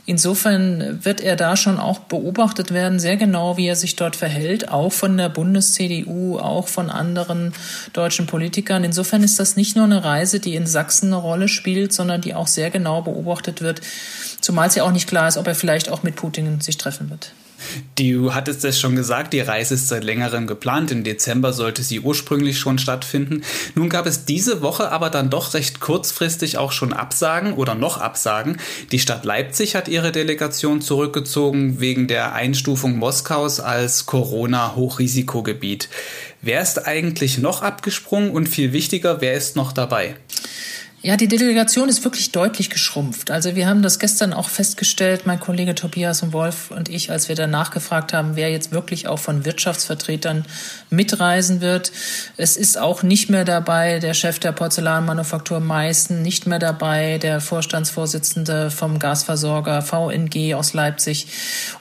Insofern 0.08 1.04
wird 1.04 1.20
er 1.20 1.34
da 1.34 1.56
schon 1.56 1.78
auch 1.78 1.98
beobachtet 1.98 2.72
werden, 2.72 3.00
sehr 3.00 3.16
genau, 3.16 3.56
wie 3.56 3.66
er 3.66 3.74
sich 3.74 3.96
dort 3.96 4.14
verhält, 4.14 4.35
auch 4.68 4.92
von 4.92 5.16
der 5.16 5.28
Bundes-CDU, 5.28 6.38
auch 6.38 6.68
von 6.68 6.90
anderen 6.90 7.52
deutschen 7.92 8.26
Politikern. 8.26 8.84
Insofern 8.84 9.22
ist 9.22 9.38
das 9.40 9.56
nicht 9.56 9.76
nur 9.76 9.84
eine 9.84 10.04
Reise, 10.04 10.40
die 10.40 10.54
in 10.54 10.66
Sachsen 10.66 11.12
eine 11.12 11.16
Rolle 11.16 11.48
spielt, 11.48 11.92
sondern 11.92 12.20
die 12.20 12.34
auch 12.34 12.46
sehr 12.46 12.70
genau 12.70 13.02
beobachtet 13.02 13.60
wird, 13.60 13.80
zumal 14.40 14.68
es 14.68 14.74
ja 14.74 14.84
auch 14.84 14.92
nicht 14.92 15.08
klar 15.08 15.28
ist, 15.28 15.36
ob 15.36 15.46
er 15.46 15.54
vielleicht 15.54 15.88
auch 15.90 16.02
mit 16.02 16.16
Putin 16.16 16.60
sich 16.60 16.76
treffen 16.76 17.10
wird. 17.10 17.32
Du 17.96 18.34
hattest 18.34 18.64
es 18.64 18.78
schon 18.78 18.94
gesagt, 18.94 19.32
die 19.32 19.40
Reise 19.40 19.74
ist 19.74 19.88
seit 19.88 20.04
längerem 20.04 20.46
geplant. 20.46 20.90
Im 20.90 21.02
Dezember 21.04 21.52
sollte 21.52 21.82
sie 21.82 22.00
ursprünglich 22.00 22.58
schon 22.58 22.78
stattfinden. 22.78 23.42
Nun 23.74 23.88
gab 23.88 24.06
es 24.06 24.24
diese 24.24 24.62
Woche 24.62 24.92
aber 24.92 25.10
dann 25.10 25.30
doch 25.30 25.54
recht 25.54 25.80
kurzfristig 25.80 26.58
auch 26.58 26.72
schon 26.72 26.92
Absagen 26.92 27.54
oder 27.54 27.74
noch 27.74 27.98
Absagen. 27.98 28.58
Die 28.92 28.98
Stadt 28.98 29.24
Leipzig 29.24 29.74
hat 29.74 29.88
ihre 29.88 30.12
Delegation 30.12 30.80
zurückgezogen 30.80 31.80
wegen 31.80 32.06
der 32.06 32.34
Einstufung 32.34 32.98
Moskaus 32.98 33.60
als 33.60 34.06
Corona-Hochrisikogebiet. 34.06 35.88
Wer 36.42 36.60
ist 36.60 36.86
eigentlich 36.86 37.38
noch 37.38 37.62
abgesprungen 37.62 38.30
und 38.30 38.48
viel 38.48 38.72
wichtiger, 38.72 39.20
wer 39.20 39.34
ist 39.34 39.56
noch 39.56 39.72
dabei? 39.72 40.16
Ja, 41.06 41.16
die 41.16 41.28
Delegation 41.28 41.88
ist 41.88 42.02
wirklich 42.02 42.32
deutlich 42.32 42.68
geschrumpft. 42.68 43.30
Also 43.30 43.54
wir 43.54 43.68
haben 43.68 43.80
das 43.80 44.00
gestern 44.00 44.32
auch 44.32 44.48
festgestellt, 44.48 45.24
mein 45.24 45.38
Kollege 45.38 45.76
Tobias 45.76 46.24
und 46.24 46.32
Wolf 46.32 46.72
und 46.72 46.88
ich, 46.88 47.12
als 47.12 47.28
wir 47.28 47.36
danach 47.36 47.70
gefragt 47.70 48.12
haben, 48.12 48.34
wer 48.34 48.50
jetzt 48.50 48.72
wirklich 48.72 49.06
auch 49.06 49.20
von 49.20 49.44
Wirtschaftsvertretern 49.44 50.46
mitreisen 50.90 51.60
wird. 51.60 51.92
Es 52.36 52.56
ist 52.56 52.76
auch 52.76 53.04
nicht 53.04 53.30
mehr 53.30 53.44
dabei 53.44 54.00
der 54.00 54.14
Chef 54.14 54.40
der 54.40 54.50
Porzellanmanufaktur 54.50 55.60
Meißen, 55.60 56.22
nicht 56.22 56.48
mehr 56.48 56.58
dabei 56.58 57.18
der 57.18 57.40
Vorstandsvorsitzende 57.40 58.72
vom 58.72 58.98
Gasversorger 58.98 59.82
VNG 59.82 60.54
aus 60.54 60.74
Leipzig 60.74 61.28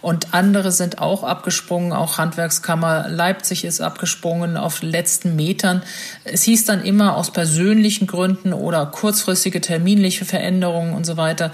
und 0.04 0.36
andere 0.36 0.72
sind 0.72 1.00
auch 1.00 1.24
abgesprungen, 1.24 1.94
auch 1.94 2.20
Handwerkskammer 2.20 3.08
Leipzig 3.10 3.66
ist 3.66 3.82
abgesprungen 3.82 4.56
auf 4.56 4.84
letzten 4.84 5.36
Metern. 5.36 5.82
Es 6.26 6.44
hieß 6.44 6.66
dann 6.66 6.86
immer 6.86 7.18
aus 7.18 7.32
persönlichen 7.32 8.06
Gründen 8.06 8.54
oder 8.54 8.86
kurz 8.86 9.15
kurzfristige 9.16 9.62
terminliche 9.62 10.26
Veränderungen 10.26 10.94
und 10.94 11.06
so 11.06 11.16
weiter. 11.16 11.52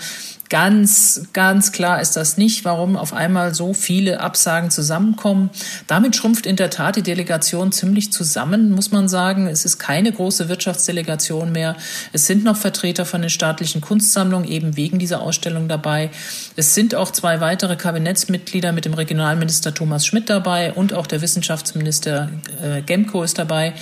Ganz, 0.50 1.27
ganz 1.32 1.72
klar 1.72 2.01
ist 2.01 2.18
das 2.18 2.38
nicht, 2.38 2.65
warum 2.65 2.98
auf 2.98 3.13
einmal 3.13 3.53
so 3.53 3.74
viele 3.74 4.20
Absagen 4.20 4.70
zusammenkommen. 4.70 5.50
Damit 5.88 6.15
schrumpft 6.15 6.46
in 6.46 6.58
der 6.58 6.70
Tat 6.70 6.98
die 6.98 7.03
Delegation 7.03 7.72
ziemlich 7.72 8.12
zusammen, 8.12 8.72
muss 8.72 8.91
man 8.91 9.08
sagen. 9.08 9.48
Es 9.48 9.63
ist 9.63 9.77
keine 9.77 10.12
große 10.12 10.50
Wirtschaftsdelegation 10.50 11.53
mehr. 11.53 11.77
Es 12.12 12.27
sind 12.27 12.44
noch 12.44 12.58
Vertreter 12.58 13.06
von 13.06 13.22
den 13.22 13.30
staatlichen 13.30 13.80
Kunstsammlungen 13.80 14.46
eben 14.50 14.75
wegen 14.75 15.00
dieser 15.00 15.22
Ausstellung 15.22 15.70
dabei. 15.70 16.10
Es 16.58 16.75
sind 16.75 16.96
auch 16.96 17.12
zwei 17.12 17.39
weitere 17.39 17.77
Kabinettsmitglieder 17.77 18.74
mit 18.74 18.84
dem 18.84 18.94
Regionalminister 18.94 19.74
Thomas 19.74 20.06
Schmidt 20.06 20.30
dabei 20.30 20.74
und 20.74 20.94
auch 20.94 21.08
der 21.08 21.22
Wissenschaftsminister 21.22 22.30
äh, 22.62 22.82
Gemko 22.82 23.24
ist 23.24 23.38
dabei 23.38 23.74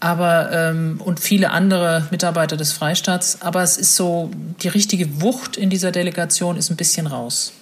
aber 0.00 0.50
ähm, 0.52 1.00
und 1.04 1.20
viele 1.20 1.50
andere 1.50 2.08
Mitarbeiter 2.10 2.56
des 2.56 2.72
Freistaats. 2.72 3.42
Aber 3.42 3.62
es 3.62 3.76
ist 3.76 3.96
so, 3.96 4.30
die 4.62 4.68
richtige 4.68 5.20
Wucht 5.20 5.56
in 5.56 5.70
dieser 5.70 5.92
Delegation 5.92 6.56
ist 6.56 6.70
ein 6.70 6.76
bisschen 6.76 7.06
raus. 7.06 7.52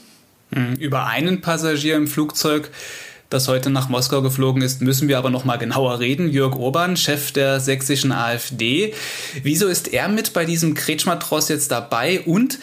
Hm, 0.53 0.75
über 0.75 1.07
einen 1.07 1.41
Passagier 1.41 1.97
im 1.97 2.07
Flugzeug, 2.07 2.71
das 3.29 3.49
heute 3.49 3.69
nach 3.69 3.89
Moskau 3.89 4.23
geflogen 4.23 4.63
ist, 4.63 4.81
müssen 4.81 5.09
wir 5.09 5.19
aber 5.19 5.31
noch 5.31 5.45
mal 5.45 5.59
genauer 5.59 5.99
reden. 5.99 6.31
Jörg 6.31 6.57
Urban, 6.57 6.97
Chef 6.97 7.33
der 7.33 7.61
sächsischen 7.61 8.13
AfD. 8.13 8.95
Wieso 9.43 9.67
ist 9.67 9.93
er 9.93 10.09
mit 10.09 10.33
bei 10.33 10.47
diesem 10.47 10.75
Kretschmatross 10.75 11.49
jetzt 11.49 11.71
dabei? 11.71 12.21
Und 12.21 12.59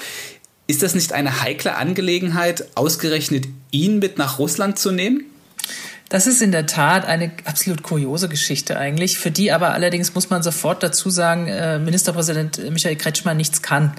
ist 0.67 0.82
das 0.82 0.96
nicht 0.96 1.13
eine 1.13 1.41
heikle 1.41 1.75
Angelegenheit, 1.75 2.65
ausgerechnet 2.74 3.46
ihn 3.70 4.00
mit 4.00 4.17
nach 4.17 4.39
Russland 4.39 4.79
zu 4.79 4.91
nehmen? 4.91 5.25
Das 6.09 6.27
ist 6.27 6.39
in 6.43 6.51
der 6.51 6.67
Tat 6.67 7.03
eine 7.05 7.31
absolut 7.45 7.81
kuriose 7.81 8.29
Geschichte 8.29 8.77
eigentlich, 8.77 9.17
für 9.17 9.31
die 9.31 9.51
aber 9.51 9.74
allerdings 9.74 10.13
muss 10.13 10.29
man 10.29 10.43
sofort 10.43 10.83
dazu 10.83 11.09
sagen, 11.09 11.47
äh, 11.47 11.79
Ministerpräsident 11.79 12.59
Michael 12.69 12.95
Kretschmann 12.95 13.38
nichts 13.38 13.63
kann. 13.63 13.91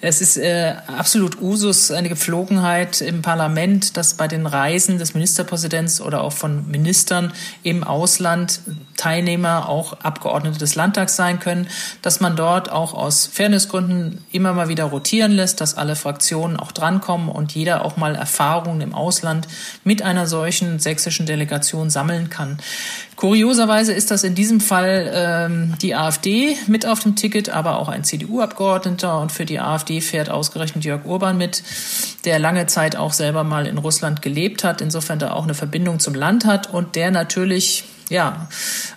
Es 0.00 0.22
ist 0.22 0.38
äh, 0.38 0.76
absolut 0.86 1.42
Usus, 1.42 1.90
eine 1.90 2.08
Gepflogenheit 2.08 3.02
im 3.02 3.20
Parlament, 3.20 3.98
dass 3.98 4.14
bei 4.14 4.28
den 4.28 4.46
Reisen 4.46 4.98
des 4.98 5.12
Ministerpräsidents 5.12 6.00
oder 6.00 6.22
auch 6.22 6.32
von 6.32 6.70
Ministern 6.70 7.34
im 7.62 7.84
Ausland 7.84 8.60
Teilnehmer 8.96 9.68
auch 9.68 9.92
Abgeordnete 10.00 10.58
des 10.58 10.74
Landtags 10.74 11.16
sein 11.16 11.38
können, 11.38 11.68
dass 12.00 12.20
man 12.20 12.34
dort 12.34 12.72
auch 12.72 12.94
aus 12.94 13.26
Fairnessgründen 13.26 14.24
immer 14.32 14.54
mal 14.54 14.70
wieder 14.70 14.84
rotieren 14.84 15.32
lässt, 15.32 15.60
dass 15.60 15.76
alle 15.76 15.96
Fraktionen 15.96 16.56
auch 16.56 16.72
drankommen 16.72 17.28
und 17.28 17.52
jeder 17.52 17.84
auch 17.84 17.98
mal 17.98 18.14
Erfahrungen 18.14 18.80
im 18.80 18.94
Ausland 18.94 19.48
mit 19.84 20.00
einer 20.00 20.26
solchen 20.26 20.78
sächsischen 20.78 21.26
Delegation 21.26 21.41
Delegation 21.42 21.90
sammeln 21.90 22.30
kann. 22.30 22.58
Kurioserweise 23.16 23.92
ist 23.92 24.10
das 24.10 24.24
in 24.24 24.34
diesem 24.34 24.60
Fall 24.60 25.10
ähm, 25.12 25.74
die 25.82 25.94
AfD 25.94 26.56
mit 26.68 26.86
auf 26.86 27.00
dem 27.00 27.16
Ticket, 27.16 27.50
aber 27.50 27.78
auch 27.78 27.88
ein 27.88 28.04
CDU-Abgeordneter. 28.04 29.18
Und 29.18 29.32
für 29.32 29.44
die 29.44 29.60
AfD 29.60 30.00
fährt 30.00 30.30
ausgerechnet 30.30 30.84
Jörg 30.84 31.04
Urban 31.04 31.36
mit, 31.36 31.62
der 32.24 32.38
lange 32.38 32.66
Zeit 32.66 32.96
auch 32.96 33.12
selber 33.12 33.44
mal 33.44 33.66
in 33.66 33.78
Russland 33.78 34.22
gelebt 34.22 34.64
hat, 34.64 34.80
insofern 34.80 35.18
da 35.18 35.32
auch 35.32 35.44
eine 35.44 35.54
Verbindung 35.54 35.98
zum 35.98 36.14
Land 36.14 36.44
hat 36.44 36.72
und 36.72 36.94
der 36.94 37.10
natürlich 37.10 37.84
ja, 38.12 38.48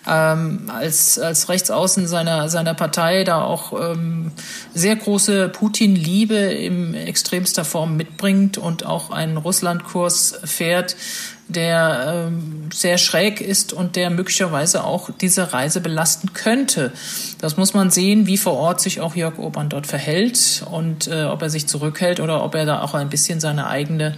ähm, 0.05 0.69
als, 0.69 1.17
als 1.17 1.48
Rechtsaußen 1.48 2.05
seiner, 2.07 2.50
seiner 2.50 2.74
Partei 2.74 3.24
da 3.24 3.41
auch 3.41 3.74
ähm, 3.74 4.31
sehr 4.74 4.98
große 4.98 5.50
Putin-Liebe 5.50 6.36
in 6.36 6.93
extremster 6.93 7.63
Form 7.63 7.95
mitbringt 7.95 8.57
und 8.57 8.86
auch 8.86 9.12
einen 9.12 9.38
Russlandkurs 9.38 10.39
fährt, 10.43 10.98
der 11.48 12.27
ähm, 12.27 12.69
sehr 12.74 12.98
schräg 12.98 13.39
ist 13.39 13.72
und 13.72 13.95
der 13.95 14.10
möglicherweise 14.10 14.84
auch 14.84 15.10
diese 15.22 15.53
Reise 15.53 15.79
belasten 15.79 16.34
könnte. 16.34 16.91
Das 17.39 17.55
muss 17.55 17.74
man 17.74 17.91
sehen, 17.91 18.27
wie 18.27 18.38
vor 18.38 18.53
Ort 18.53 18.81
sich 18.81 19.00
auch 19.00 19.15
Jörg 19.15 19.38
Urban 19.38 19.69
dort 19.69 19.88
verhält 19.88 20.65
und 20.69 21.07
äh, 21.07 21.25
ob 21.25 21.41
er 21.41 21.50
sich 21.50 21.67
zurückhält 21.67 22.19
oder 22.19 22.43
ob 22.43 22.55
er 22.55 22.65
da 22.65 22.81
auch 22.81 22.95
ein 22.95 23.10
bisschen 23.10 23.39
seine 23.39 23.67
eigene 23.67 24.17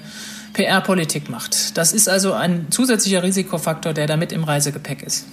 PR-Politik 0.57 1.29
macht. 1.29 1.77
Das 1.77 1.93
ist 1.93 2.09
also 2.09 2.33
ein 2.33 2.71
zusätzlicher 2.71 3.21
Risikofaktor, 3.21 3.93
der 3.93 4.07
damit 4.07 4.31
im 4.31 4.43
Reisegepäck 4.43 5.03
ist. 5.03 5.25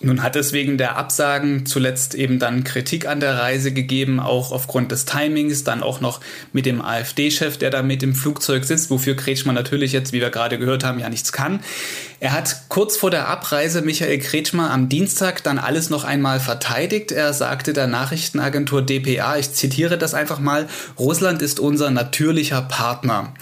Nun 0.00 0.22
hat 0.22 0.34
es 0.34 0.52
wegen 0.52 0.76
der 0.78 0.96
Absagen 0.96 1.64
zuletzt 1.64 2.14
eben 2.16 2.40
dann 2.40 2.64
Kritik 2.64 3.06
an 3.06 3.20
der 3.20 3.38
Reise 3.38 3.72
gegeben, 3.72 4.18
auch 4.18 4.50
aufgrund 4.50 4.90
des 4.90 5.04
Timings, 5.04 5.62
dann 5.62 5.82
auch 5.82 6.00
noch 6.00 6.20
mit 6.52 6.66
dem 6.66 6.82
AfD-Chef, 6.82 7.56
der 7.56 7.70
da 7.70 7.82
mit 7.82 8.02
im 8.02 8.16
Flugzeug 8.16 8.64
sitzt, 8.64 8.90
wofür 8.90 9.14
Kretschmann 9.14 9.54
natürlich 9.54 9.92
jetzt, 9.92 10.12
wie 10.12 10.20
wir 10.20 10.30
gerade 10.30 10.58
gehört 10.58 10.82
haben, 10.82 10.98
ja 10.98 11.08
nichts 11.08 11.32
kann. 11.32 11.60
Er 12.18 12.32
hat 12.32 12.68
kurz 12.68 12.96
vor 12.96 13.12
der 13.12 13.28
Abreise 13.28 13.80
Michael 13.80 14.18
Kretschmer 14.18 14.72
am 14.72 14.88
Dienstag 14.88 15.44
dann 15.44 15.58
alles 15.58 15.88
noch 15.88 16.02
einmal 16.02 16.40
verteidigt. 16.40 17.12
Er 17.12 17.32
sagte 17.32 17.72
der 17.72 17.86
Nachrichtenagentur 17.86 18.82
dpa, 18.82 19.36
ich 19.36 19.52
zitiere 19.52 19.96
das 19.96 20.14
einfach 20.14 20.40
mal, 20.40 20.66
Russland 20.98 21.42
ist 21.42 21.60
unser 21.60 21.90
natürlicher 21.90 22.60
Partner. 22.60 23.32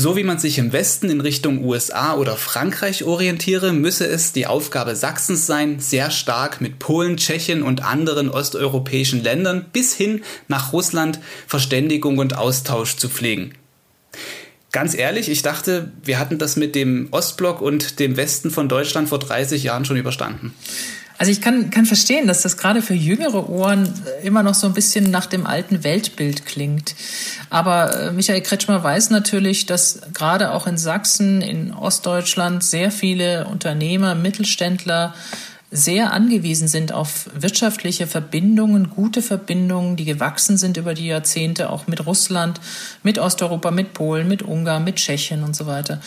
So 0.00 0.14
wie 0.14 0.22
man 0.22 0.38
sich 0.38 0.58
im 0.58 0.72
Westen 0.72 1.10
in 1.10 1.20
Richtung 1.20 1.64
USA 1.64 2.14
oder 2.14 2.36
Frankreich 2.36 3.02
orientiere, 3.02 3.72
müsse 3.72 4.06
es 4.06 4.32
die 4.32 4.46
Aufgabe 4.46 4.94
Sachsens 4.94 5.44
sein, 5.44 5.80
sehr 5.80 6.12
stark 6.12 6.60
mit 6.60 6.78
Polen, 6.78 7.16
Tschechien 7.16 7.64
und 7.64 7.82
anderen 7.82 8.30
osteuropäischen 8.30 9.24
Ländern 9.24 9.66
bis 9.72 9.96
hin 9.96 10.22
nach 10.46 10.72
Russland 10.72 11.18
Verständigung 11.48 12.18
und 12.18 12.36
Austausch 12.36 12.94
zu 12.94 13.08
pflegen. 13.08 13.54
Ganz 14.70 14.96
ehrlich, 14.96 15.28
ich 15.28 15.42
dachte, 15.42 15.90
wir 16.04 16.20
hatten 16.20 16.38
das 16.38 16.54
mit 16.54 16.76
dem 16.76 17.08
Ostblock 17.10 17.60
und 17.60 17.98
dem 17.98 18.16
Westen 18.16 18.52
von 18.52 18.68
Deutschland 18.68 19.08
vor 19.08 19.18
30 19.18 19.64
Jahren 19.64 19.84
schon 19.84 19.96
überstanden. 19.96 20.54
Also 21.18 21.32
ich 21.32 21.40
kann, 21.40 21.70
kann 21.70 21.84
verstehen, 21.84 22.28
dass 22.28 22.42
das 22.42 22.56
gerade 22.56 22.80
für 22.80 22.94
jüngere 22.94 23.50
Ohren 23.50 23.92
immer 24.22 24.44
noch 24.44 24.54
so 24.54 24.68
ein 24.68 24.72
bisschen 24.72 25.10
nach 25.10 25.26
dem 25.26 25.46
alten 25.46 25.82
Weltbild 25.82 26.46
klingt. 26.46 26.94
Aber 27.50 28.02
äh, 28.02 28.12
Michael 28.12 28.40
Kretschmer 28.40 28.84
weiß 28.84 29.10
natürlich, 29.10 29.66
dass 29.66 30.00
gerade 30.14 30.52
auch 30.52 30.68
in 30.68 30.78
Sachsen, 30.78 31.42
in 31.42 31.74
Ostdeutschland 31.74 32.62
sehr 32.62 32.92
viele 32.92 33.48
Unternehmer, 33.48 34.14
Mittelständler 34.14 35.12
sehr 35.70 36.14
angewiesen 36.14 36.66
sind 36.66 36.92
auf 36.92 37.28
wirtschaftliche 37.34 38.06
Verbindungen, 38.06 38.88
gute 38.88 39.20
Verbindungen, 39.20 39.96
die 39.96 40.06
gewachsen 40.06 40.56
sind 40.56 40.78
über 40.78 40.94
die 40.94 41.06
Jahrzehnte, 41.06 41.68
auch 41.68 41.86
mit 41.86 42.06
Russland, 42.06 42.58
mit 43.02 43.18
Osteuropa, 43.18 43.70
mit 43.70 43.92
Polen, 43.92 44.28
mit 44.28 44.40
Ungarn, 44.42 44.84
mit 44.84 44.96
Tschechien 44.96 45.44
und 45.44 45.54
so 45.54 45.66
weiter. 45.66 46.00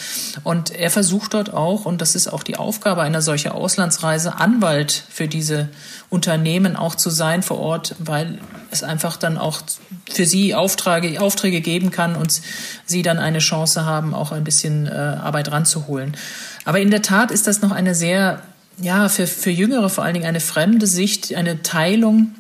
Und 0.44 0.72
er 0.72 0.90
versucht 0.90 1.36
dort 1.36 1.54
auch, 1.54 1.86
und 1.86 2.02
das 2.02 2.16
ist 2.16 2.28
auch 2.28 2.42
die 2.42 2.56
Aufgabe 2.56 3.04
einer 3.04 3.22
solchen 3.22 3.52
Auslandsreise, 3.52 4.38
Anwalt 4.38 5.04
für 5.10 5.28
diese 5.28 5.70
Unternehmen 6.10 6.76
auch 6.76 6.96
zu 6.96 7.12
sein 7.12 7.44
vor 7.44 7.60
Ort, 7.60 7.96
weil 8.00 8.40
es 8.72 8.82
einfach 8.82 9.16
dann 9.16 9.38
auch 9.38 9.62
für 10.10 10.26
sie 10.26 10.56
Aufträge, 10.56 11.22
Aufträge 11.22 11.62
geben 11.62 11.92
kann 11.92 12.16
und 12.16 12.42
sie 12.86 13.04
dann 13.04 13.20
eine 13.20 13.40
Chance 13.40 13.86
haben, 13.86 14.16
auch 14.16 14.32
ein 14.32 14.44
bisschen 14.44 14.88
äh, 14.88 14.92
Arbeit 14.92 15.52
ranzuholen. 15.52 16.18
Aber 16.66 16.80
in 16.80 16.90
der 16.90 17.04
Tat 17.04 17.30
ist 17.30 17.46
das 17.46 17.62
noch 17.62 17.72
eine 17.72 17.94
sehr 17.94 18.42
ja, 18.80 19.10
für, 19.10 19.28
für 19.28 19.52
Jüngere 19.52 19.90
vor 19.90 20.04
allen 20.04 20.14
Dingen 20.14 20.26
eine 20.26 20.40
fremde 20.40 20.88
Sicht, 20.88 21.34
eine 21.36 21.62
Teilung. 21.62 22.36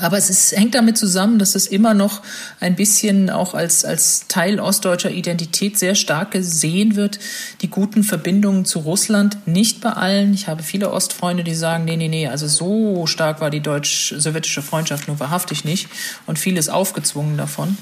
Aber 0.00 0.18
es 0.18 0.28
ist, 0.28 0.52
hängt 0.52 0.74
damit 0.74 0.98
zusammen, 0.98 1.38
dass 1.38 1.54
es 1.54 1.66
immer 1.66 1.94
noch 1.94 2.20
ein 2.60 2.76
bisschen 2.76 3.30
auch 3.30 3.54
als, 3.54 3.84
als 3.84 4.28
Teil 4.28 4.60
ostdeutscher 4.60 5.10
Identität 5.10 5.78
sehr 5.78 5.94
stark 5.94 6.32
gesehen 6.32 6.96
wird. 6.96 7.18
Die 7.62 7.70
guten 7.70 8.04
Verbindungen 8.04 8.66
zu 8.66 8.80
Russland, 8.80 9.38
nicht 9.46 9.80
bei 9.80 9.90
allen. 9.90 10.34
Ich 10.34 10.48
habe 10.48 10.62
viele 10.62 10.92
Ostfreunde, 10.92 11.44
die 11.44 11.54
sagen, 11.54 11.86
nee, 11.86 11.96
nee, 11.96 12.08
nee, 12.08 12.28
also 12.28 12.46
so 12.46 13.06
stark 13.06 13.40
war 13.40 13.50
die 13.50 13.60
deutsch-sowjetische 13.60 14.62
Freundschaft 14.62 15.08
nur 15.08 15.18
wahrhaftig 15.18 15.64
nicht 15.64 15.88
und 16.26 16.38
vieles 16.38 16.68
aufgezwungen 16.68 17.38
davon. 17.38 17.78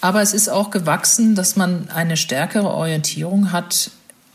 Aber 0.00 0.22
es 0.22 0.34
ist 0.34 0.48
auch 0.48 0.70
gewachsen, 0.70 1.36
dass 1.36 1.54
man 1.54 1.88
eine 1.90 2.16
stärkere 2.16 2.68
Orientierung 2.68 3.52
hat 3.52 3.90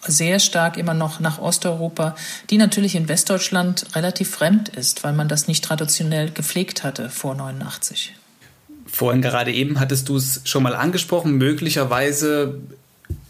sehr 0.08 0.40
stark 0.40 0.78
immer 0.78 0.94
noch 0.94 1.20
nach 1.20 1.40
Osteuropa, 1.40 2.16
die 2.50 2.58
natürlich 2.58 2.96
in 2.96 3.08
Westdeutschland 3.10 3.86
relativ 3.96 4.30
fremd 4.32 4.70
ist, 4.70 5.04
weil 5.04 5.14
man 5.14 5.28
das 5.28 5.48
nicht 5.48 5.64
traditionell 5.64 6.32
gepflegt 6.32 6.84
hatte 6.84 7.10
vor 7.10 7.36
89. 7.36 8.16
Vorhin 8.86 9.22
gerade 9.22 9.52
eben 9.52 9.80
hattest 9.80 10.10
du 10.10 10.18
es 10.18 10.42
schon 10.46 10.64
mal 10.64 10.76
angesprochen, 10.76 11.34
möglicherweise 11.34 12.60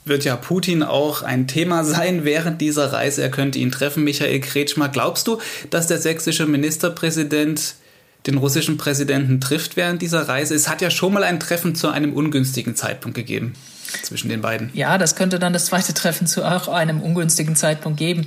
wird 0.06 0.24
ja 0.24 0.36
Putin 0.36 0.84
auch 0.84 1.22
ein 1.22 1.48
Thema 1.48 1.84
sein 1.84 2.24
während 2.24 2.62
dieser 2.62 2.94
Reise. 2.94 3.22
Er 3.22 3.32
könnte 3.32 3.60
ihn 3.60 3.72
treffen, 3.72 4.04
Michael 4.04 4.40
Kretschmer. 4.40 4.90
Glaubst 4.90 5.28
du, 5.28 5.40
dass 5.70 5.88
der 5.88 5.98
sächsische 6.00 6.46
Ministerpräsident 6.46 7.76
den 8.28 8.38
russischen 8.38 8.78
Präsidenten 8.78 9.40
trifft 9.40 9.78
während 9.78 10.02
dieser 10.02 10.28
Reise. 10.28 10.54
Es 10.54 10.68
hat 10.68 10.82
ja 10.82 10.92
schon 10.92 11.14
mal 11.14 11.24
ein 11.24 11.40
Treffen 11.40 11.74
zu 11.74 11.88
einem 11.88 12.12
ungünstigen 12.14 12.76
Zeitpunkt 12.76 13.16
gegeben 13.16 13.54
zwischen 14.04 14.30
den 14.30 14.42
beiden. 14.42 14.70
Ja, 14.74 14.98
das 14.98 15.16
könnte 15.16 15.40
dann 15.40 15.54
das 15.54 15.66
zweite 15.66 15.94
Treffen 16.00 16.28
zu 16.28 16.44
auch 16.44 16.68
einem 16.68 17.02
ungünstigen 17.02 17.56
Zeitpunkt 17.56 18.00
geben. 18.00 18.26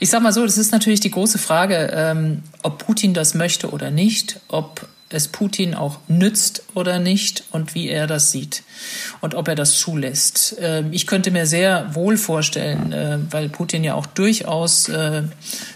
Ich 0.00 0.10
sag 0.10 0.22
mal 0.22 0.32
so, 0.32 0.44
das 0.44 0.58
ist 0.58 0.72
natürlich 0.72 1.00
die 1.00 1.10
große 1.10 1.38
Frage, 1.38 1.90
ähm, 1.94 2.42
ob 2.62 2.78
Putin 2.78 3.14
das 3.14 3.34
möchte 3.34 3.70
oder 3.70 3.90
nicht, 3.90 4.40
ob 4.48 4.86
es 5.14 5.28
Putin 5.28 5.74
auch 5.74 5.98
nützt 6.08 6.64
oder 6.74 6.98
nicht 6.98 7.44
und 7.50 7.74
wie 7.74 7.88
er 7.88 8.06
das 8.06 8.32
sieht 8.32 8.62
und 9.20 9.34
ob 9.34 9.48
er 9.48 9.54
das 9.54 9.78
zulässt. 9.78 10.56
Ähm, 10.60 10.92
ich 10.92 11.06
könnte 11.06 11.30
mir 11.30 11.46
sehr 11.46 11.94
wohl 11.94 12.16
vorstellen, 12.16 12.92
äh, 12.92 13.18
weil 13.30 13.48
Putin 13.48 13.84
ja 13.84 13.94
auch 13.94 14.06
durchaus 14.06 14.88
äh, 14.88 15.22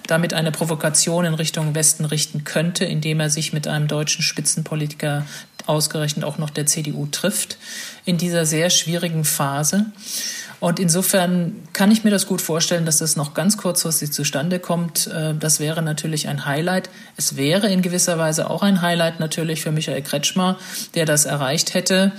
damit 0.07 0.35
eine 0.35 0.51
Provokation 0.51 1.25
in 1.25 1.35
Richtung 1.35 1.75
Westen 1.75 2.05
richten 2.05 2.45
könnte, 2.45 2.85
indem 2.85 3.21
er 3.21 3.31
sich 3.31 3.53
mit 3.53 3.69
einem 3.69 3.87
deutschen 3.87 4.23
Spitzenpolitiker 4.23 5.25
ausgerechnet 5.69 6.25
auch 6.25 6.39
noch 6.39 6.51
der 6.51 6.67
CDU 6.67 7.07
trifft 7.07 7.59
in 8.05 8.19
dieser 8.19 8.47
sehr 8.47 8.71
schwierigen 8.71 9.25
Phase. 9.25 9.87
Und 10.61 10.81
insofern 10.81 11.55
kann 11.73 11.93
ich 11.93 12.03
mir 12.03 12.11
das 12.11 12.27
gut 12.27 12.43
vorstellen, 12.43 12.85
dass 12.85 12.99
das 12.99 13.15
noch 13.15 13.33
ganz 13.33 13.57
kurzfristig 13.57 14.13
zustande 14.13 14.59
kommt. 14.59 15.07
Äh, 15.07 15.35
das 15.35 15.61
wäre 15.61 15.83
natürlich 15.83 16.27
ein 16.27 16.47
Highlight. 16.47 16.91
Es 17.17 17.37
wäre 17.37 17.69
in 17.69 17.81
gewisser 17.81 18.19
Weise 18.19 18.51
auch 18.51 18.63
ein 18.63 18.83
Highlight 18.83 19.21
natürlich 19.21 19.61
für 19.61 19.71
Michael 19.71 20.03
Kretschmer, 20.03 20.59
der 20.95 21.07
das 21.07 21.27
erreicht 21.27 21.75
hätte. 21.75 22.13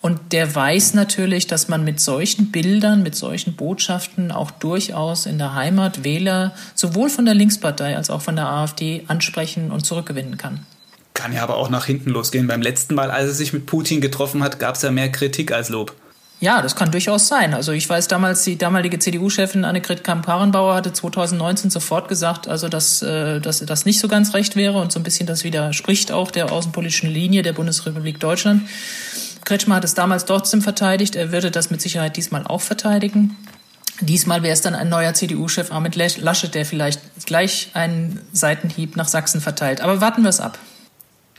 Und 0.00 0.32
der 0.32 0.54
weiß 0.54 0.94
natürlich, 0.94 1.46
dass 1.46 1.68
man 1.68 1.84
mit 1.84 2.00
solchen 2.00 2.50
Bildern, 2.50 3.02
mit 3.02 3.14
solchen 3.14 3.54
Botschaften 3.54 4.32
auch 4.32 4.50
durchaus 4.50 5.24
in 5.24 5.38
der 5.38 5.54
Heimat 5.54 6.04
Wähler 6.04 6.52
sowohl 6.74 7.08
von 7.08 7.24
der 7.24 7.34
Linkspartei 7.34 7.96
als 7.96 8.10
auch 8.10 8.20
von 8.20 8.36
der 8.36 8.48
AfD 8.48 9.04
ansprechen 9.06 9.70
und 9.70 9.86
zurückgewinnen 9.86 10.36
kann. 10.36 10.66
Kann 11.24 11.32
ja 11.32 11.42
aber 11.42 11.56
auch 11.56 11.70
nach 11.70 11.86
hinten 11.86 12.10
losgehen. 12.10 12.46
Beim 12.48 12.60
letzten 12.60 12.94
Mal, 12.94 13.10
als 13.10 13.28
er 13.28 13.32
sich 13.32 13.54
mit 13.54 13.64
Putin 13.64 14.02
getroffen 14.02 14.42
hat, 14.42 14.58
gab 14.58 14.74
es 14.74 14.82
ja 14.82 14.90
mehr 14.90 15.10
Kritik 15.10 15.52
als 15.52 15.70
Lob. 15.70 15.94
Ja, 16.38 16.60
das 16.60 16.76
kann 16.76 16.90
durchaus 16.90 17.28
sein. 17.28 17.54
Also 17.54 17.72
ich 17.72 17.88
weiß 17.88 18.08
damals, 18.08 18.44
die 18.44 18.58
damalige 18.58 18.98
CDU-Chefin 18.98 19.64
Annegret 19.64 20.04
Kamp-Karrenbauer 20.04 20.74
hatte 20.74 20.92
2019 20.92 21.70
sofort 21.70 22.08
gesagt, 22.08 22.46
also 22.46 22.68
dass, 22.68 23.00
äh, 23.00 23.40
dass 23.40 23.64
das 23.64 23.86
nicht 23.86 24.00
so 24.00 24.08
ganz 24.08 24.34
recht 24.34 24.54
wäre 24.54 24.76
und 24.76 24.92
so 24.92 25.00
ein 25.00 25.02
bisschen 25.02 25.26
das 25.26 25.44
widerspricht 25.44 26.12
auch 26.12 26.30
der 26.30 26.52
außenpolitischen 26.52 27.08
Linie 27.08 27.40
der 27.40 27.54
Bundesrepublik 27.54 28.20
Deutschland. 28.20 28.68
Kretschmer 29.46 29.76
hat 29.76 29.84
es 29.84 29.94
damals 29.94 30.26
trotzdem 30.26 30.60
verteidigt. 30.60 31.16
Er 31.16 31.32
würde 31.32 31.50
das 31.50 31.70
mit 31.70 31.80
Sicherheit 31.80 32.18
diesmal 32.18 32.46
auch 32.46 32.60
verteidigen. 32.60 33.34
Diesmal 34.02 34.42
wäre 34.42 34.52
es 34.52 34.60
dann 34.60 34.74
ein 34.74 34.90
neuer 34.90 35.14
CDU-Chef 35.14 35.72
Armin 35.72 35.92
Laschet, 35.94 36.54
der 36.54 36.66
vielleicht 36.66 37.00
gleich 37.24 37.70
einen 37.72 38.20
Seitenhieb 38.34 38.96
nach 38.96 39.08
Sachsen 39.08 39.40
verteilt. 39.40 39.80
Aber 39.80 40.02
warten 40.02 40.22
wir 40.22 40.28
es 40.28 40.40
ab. 40.40 40.58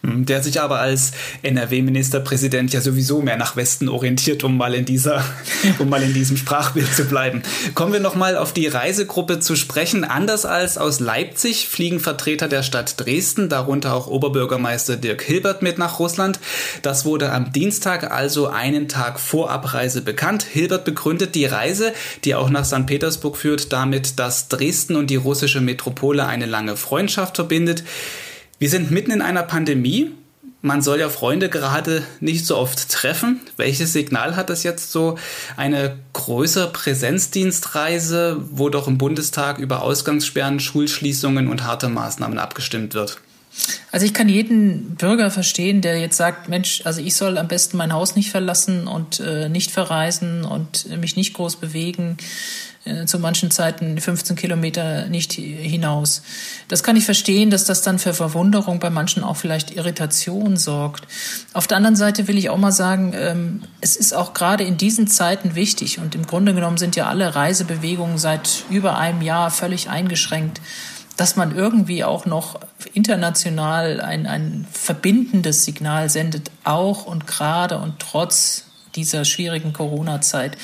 Der 0.06 0.44
sich 0.44 0.62
aber 0.62 0.80
als 0.80 1.12
NRW-Ministerpräsident 1.42 2.74
ja 2.74 2.82
sowieso 2.82 3.22
mehr 3.22 3.38
nach 3.38 3.56
Westen 3.56 3.90
orientiert, 3.90 4.44
um 4.44 4.58
mal 4.58 4.74
in 4.74 4.86
dieser, 4.86 5.24
um 5.80 5.90
mal 5.90 6.04
in 6.04 6.14
diesem 6.14 6.38
Sprachbild 6.38 6.94
zu 6.94 7.06
bleiben. 7.06 7.42
Kommen 7.74 7.94
wir 7.94 8.00
nochmal 8.00 8.38
auf 8.38 8.54
die 8.54 8.68
Reisegruppe 8.68 9.40
zu 9.40 9.56
sprechen. 9.56 10.04
Anders 10.04 10.46
als 10.46 10.78
aus 10.78 11.00
Leipzig 11.00 11.68
fliegen 11.68 12.00
Vertreter 12.00 12.48
der 12.48 12.64
Stadt 12.64 13.00
Dresden, 13.00 13.50
darunter 13.50 13.94
auch 13.94 14.08
Oberbürgermeister 14.08 14.98
Dirk 14.98 15.24
Hilbert 15.24 15.62
mit 15.62 15.78
nach 15.78 16.00
Russland. 16.00 16.40
Das 16.82 17.06
wurde 17.06 17.32
am 17.32 17.52
Dienstag, 17.52 18.12
also 18.12 18.48
einen 18.48 18.88
Tag 18.88 19.20
vor 19.20 19.50
Abreise 19.50 20.02
bekannt. 20.02 20.44
Hilbert 20.44 20.86
begründet 20.86 21.36
die 21.36 21.46
Reise, 21.46 21.94
die 22.24 22.36
auch 22.36 22.50
nach 22.50 22.66
St. 22.66 22.86
Petersburg 22.86 23.38
führt, 23.38 23.74
damit, 23.74 24.20
dass 24.20 24.48
Dresden 24.48 24.96
und 24.96 25.10
die 25.10 25.16
russische 25.16 25.62
Metropole 25.62 26.26
eine 26.26 26.46
lange 26.46 26.78
Freundschaft 26.78 27.36
verbindet. 27.36 27.84
Wir 28.58 28.70
sind 28.70 28.90
mitten 28.90 29.12
in 29.12 29.22
einer 29.22 29.44
Pandemie. 29.44 30.12
Man 30.62 30.82
soll 30.82 31.00
ja 31.00 31.10
Freunde 31.10 31.50
gerade 31.50 32.04
nicht 32.22 32.46
so 32.46 32.58
oft 32.58 32.90
treffen. 32.90 33.42
Welches 33.58 33.94
Signal 33.94 34.36
hat 34.36 34.50
das 34.50 34.64
jetzt 34.64 34.92
so? 34.92 35.18
Eine 35.58 36.00
größere 36.14 36.72
Präsenzdienstreise, 36.72 38.38
wo 38.50 38.70
doch 38.70 38.88
im 38.88 38.98
Bundestag 38.98 39.60
über 39.60 39.82
Ausgangssperren, 39.82 40.60
Schulschließungen 40.60 41.50
und 41.50 41.66
harte 41.66 41.90
Maßnahmen 41.90 42.40
abgestimmt 42.40 42.94
wird? 42.94 43.20
Also 43.92 44.06
ich 44.06 44.14
kann 44.14 44.28
jeden 44.28 44.96
Bürger 44.96 45.32
verstehen, 45.32 45.82
der 45.82 46.00
jetzt 46.00 46.18
sagt, 46.18 46.50
Mensch, 46.50 46.82
also 46.84 47.02
ich 47.02 47.16
soll 47.16 47.38
am 47.38 47.48
besten 47.48 47.78
mein 47.78 47.94
Haus 47.94 48.16
nicht 48.16 48.30
verlassen 48.30 48.88
und 48.88 49.20
äh, 49.20 49.48
nicht 49.50 49.72
verreisen 49.72 50.44
und 50.44 50.88
mich 51.00 51.16
nicht 51.16 51.34
groß 51.34 51.58
bewegen. 51.58 52.18
Äh, 52.86 53.08
zu 53.08 53.18
manchen 53.18 53.50
Zeiten 53.50 54.00
15 54.00 54.36
Kilometer 54.36 55.08
nicht 55.08 55.34
hinaus. 55.34 56.22
Das 56.68 56.84
kann 56.84 56.96
ich 56.96 57.04
verstehen, 57.04 57.50
dass 57.50 57.66
das 57.66 57.82
dann 57.82 57.98
für 57.98 58.14
Verwunderung 58.14 58.80
bei 58.80 58.92
manchen 58.92 59.24
auch 59.24 59.38
vielleicht 59.38 59.76
Irritation 59.76 60.56
sorgt. 60.56 61.08
Auf 61.54 61.66
der 61.66 61.78
anderen 61.78 61.96
Seite 61.96 62.28
will 62.28 62.38
ich 62.38 62.52
auch 62.52 62.58
mal 62.58 62.72
sagen, 62.72 63.14
ähm, 63.16 63.64
es 63.82 63.96
ist 63.96 64.14
auch 64.14 64.36
gerade 64.36 64.64
in 64.64 64.78
diesen 64.78 65.08
Zeiten 65.08 65.56
wichtig 65.56 65.98
und 65.98 66.14
im 66.14 66.28
Grunde 66.28 66.54
genommen 66.54 66.78
sind 66.78 66.96
ja 66.96 67.08
alle 67.08 67.34
Reisebewegungen 67.34 68.20
seit 68.20 68.66
über 68.70 69.00
einem 69.00 69.24
Jahr 69.24 69.50
völlig 69.50 69.90
eingeschränkt 69.90 70.62
dass 71.18 71.38
man 71.38 71.56
irgendwie 71.56 72.04
auch 72.04 72.26
noch 72.26 72.60
international 72.94 74.02
ein, 74.02 74.28
ein 74.28 74.68
verbindendes 74.70 75.64
Signal 75.64 76.10
sendet, 76.10 76.52
auch 76.66 77.06
und 77.06 77.26
gerade 77.26 77.78
und 77.78 78.00
trotz 78.00 78.65
dieser 78.96 79.26
schwierigen 79.26 79.74
Corona-Zeit. 79.74 80.58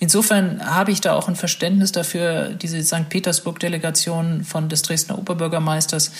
Insofern 0.00 0.64
habe 0.64 0.92
ich 0.92 1.00
da 1.00 1.14
auch 1.14 1.28
ein 1.28 1.36
Verständnis 1.36 1.92
dafür, 1.92 2.50
diese 2.50 2.82
St. 2.82 3.08
Petersburg-Delegation 3.08 4.44
von 4.44 4.68
des 4.68 4.82
Dresdner 4.82 5.18
Oberbürgermeisters, 5.18 6.12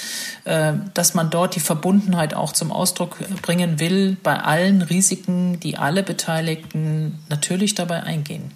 äh, 0.44 0.72
dass 0.94 1.14
man 1.14 1.30
dort 1.30 1.56
die 1.56 1.60
Verbundenheit 1.60 2.34
auch 2.34 2.52
zum 2.52 2.72
Ausdruck 2.72 3.18
bringen 3.42 3.80
will 3.80 4.16
bei 4.22 4.38
allen 4.38 4.82
Risiken, 4.82 5.60
die 5.60 5.76
alle 5.76 6.02
Beteiligten 6.02 7.18
natürlich 7.28 7.74
dabei 7.74 8.02
eingehen. 8.02 8.50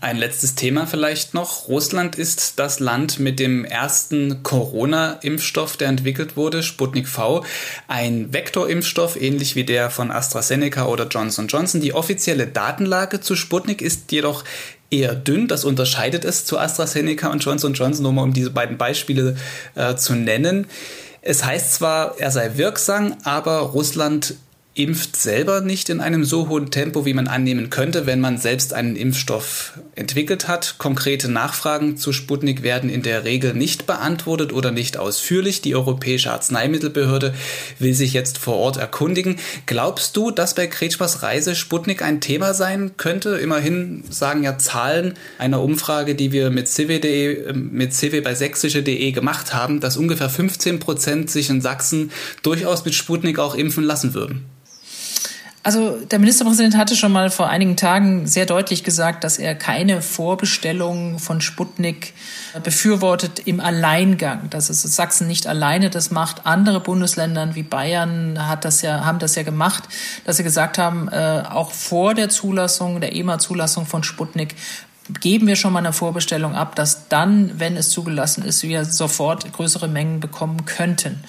Ein 0.00 0.16
letztes 0.16 0.54
Thema 0.54 0.86
vielleicht 0.86 1.34
noch. 1.34 1.68
Russland 1.68 2.16
ist 2.16 2.58
das 2.58 2.80
Land 2.80 3.18
mit 3.18 3.38
dem 3.38 3.64
ersten 3.64 4.42
Corona-Impfstoff, 4.42 5.76
der 5.76 5.88
entwickelt 5.88 6.36
wurde, 6.36 6.62
Sputnik 6.62 7.08
V. 7.08 7.44
Ein 7.86 8.32
Vektorimpfstoff, 8.32 9.20
ähnlich 9.20 9.56
wie 9.56 9.64
der 9.64 9.90
von 9.90 10.10
AstraZeneca 10.10 10.86
oder 10.86 11.06
Johnson 11.06 11.48
Johnson. 11.48 11.80
Die 11.80 11.92
offizielle 11.92 12.46
Datenlage 12.46 13.20
zu 13.20 13.36
Sputnik 13.36 13.82
ist 13.82 14.10
jedoch 14.12 14.44
eher 14.90 15.14
dünn. 15.14 15.48
Das 15.48 15.64
unterscheidet 15.64 16.24
es 16.24 16.44
zu 16.44 16.58
AstraZeneca 16.58 17.28
und 17.28 17.44
Johnson 17.44 17.74
Johnson, 17.74 18.02
nur 18.02 18.12
mal 18.12 18.22
um 18.22 18.32
diese 18.32 18.50
beiden 18.50 18.78
Beispiele 18.78 19.36
äh, 19.74 19.96
zu 19.96 20.14
nennen. 20.14 20.66
Es 21.20 21.44
heißt 21.44 21.74
zwar, 21.74 22.18
er 22.18 22.30
sei 22.30 22.52
wirksam, 22.56 23.16
aber 23.24 23.58
Russland 23.58 24.34
impft 24.78 25.16
selber 25.16 25.60
nicht 25.60 25.88
in 25.88 26.00
einem 26.00 26.24
so 26.24 26.48
hohen 26.48 26.70
Tempo, 26.70 27.04
wie 27.04 27.12
man 27.12 27.26
annehmen 27.26 27.68
könnte, 27.68 28.06
wenn 28.06 28.20
man 28.20 28.38
selbst 28.38 28.72
einen 28.72 28.94
Impfstoff 28.94 29.72
entwickelt 29.96 30.46
hat. 30.46 30.76
Konkrete 30.78 31.28
Nachfragen 31.28 31.96
zu 31.96 32.12
Sputnik 32.12 32.62
werden 32.62 32.88
in 32.88 33.02
der 33.02 33.24
Regel 33.24 33.54
nicht 33.54 33.86
beantwortet 33.86 34.52
oder 34.52 34.70
nicht 34.70 34.96
ausführlich. 34.96 35.62
Die 35.62 35.74
Europäische 35.74 36.30
Arzneimittelbehörde 36.30 37.34
will 37.80 37.92
sich 37.92 38.12
jetzt 38.12 38.38
vor 38.38 38.54
Ort 38.54 38.76
erkundigen. 38.76 39.36
Glaubst 39.66 40.16
du, 40.16 40.30
dass 40.30 40.54
bei 40.54 40.68
Kretschmers 40.68 41.24
Reise 41.24 41.56
Sputnik 41.56 42.00
ein 42.00 42.20
Thema 42.20 42.54
sein 42.54 42.92
könnte? 42.96 43.30
Immerhin 43.30 44.04
sagen 44.10 44.44
ja 44.44 44.58
Zahlen 44.58 45.14
einer 45.38 45.60
Umfrage, 45.60 46.14
die 46.14 46.30
wir 46.30 46.50
mit 46.50 46.68
cw.de, 46.68 47.52
mit 47.52 47.92
cw 47.92 48.20
bei 48.20 48.36
sächsische.de 48.36 49.10
gemacht 49.10 49.52
haben, 49.52 49.80
dass 49.80 49.96
ungefähr 49.96 50.30
15 50.30 50.78
Prozent 50.78 51.30
sich 51.30 51.50
in 51.50 51.60
Sachsen 51.60 52.12
durchaus 52.44 52.84
mit 52.84 52.94
Sputnik 52.94 53.40
auch 53.40 53.56
impfen 53.56 53.82
lassen 53.82 54.14
würden. 54.14 54.44
Also 55.68 55.98
der 55.98 56.18
Ministerpräsident 56.18 56.78
hatte 56.78 56.96
schon 56.96 57.12
mal 57.12 57.28
vor 57.28 57.50
einigen 57.50 57.76
Tagen 57.76 58.26
sehr 58.26 58.46
deutlich 58.46 58.84
gesagt, 58.84 59.22
dass 59.22 59.36
er 59.36 59.54
keine 59.54 60.00
Vorbestellung 60.00 61.18
von 61.18 61.42
Sputnik 61.42 62.14
befürwortet 62.64 63.42
im 63.44 63.60
Alleingang. 63.60 64.48
Dass 64.48 64.70
es 64.70 64.80
Sachsen 64.80 65.28
nicht 65.28 65.46
alleine 65.46 65.90
das 65.90 66.10
macht. 66.10 66.46
Andere 66.46 66.80
Bundesländer 66.80 67.54
wie 67.54 67.64
Bayern 67.64 68.48
hat 68.48 68.64
das 68.64 68.80
ja, 68.80 69.04
haben 69.04 69.18
das 69.18 69.34
ja 69.34 69.42
gemacht, 69.42 69.84
dass 70.24 70.38
sie 70.38 70.42
gesagt 70.42 70.78
haben, 70.78 71.08
äh, 71.08 71.42
auch 71.50 71.72
vor 71.72 72.14
der 72.14 72.30
Zulassung, 72.30 73.02
der 73.02 73.14
EMA-Zulassung 73.14 73.84
von 73.84 74.02
Sputnik 74.02 74.54
geben 75.20 75.46
wir 75.46 75.56
schon 75.56 75.74
mal 75.74 75.80
eine 75.80 75.92
Vorbestellung 75.92 76.54
ab, 76.54 76.76
dass 76.76 77.08
dann, 77.08 77.58
wenn 77.58 77.76
es 77.76 77.90
zugelassen 77.90 78.42
ist, 78.42 78.62
wir 78.62 78.86
sofort 78.86 79.52
größere 79.52 79.88
Mengen 79.88 80.20
bekommen 80.20 80.64
könnten. 80.64 81.22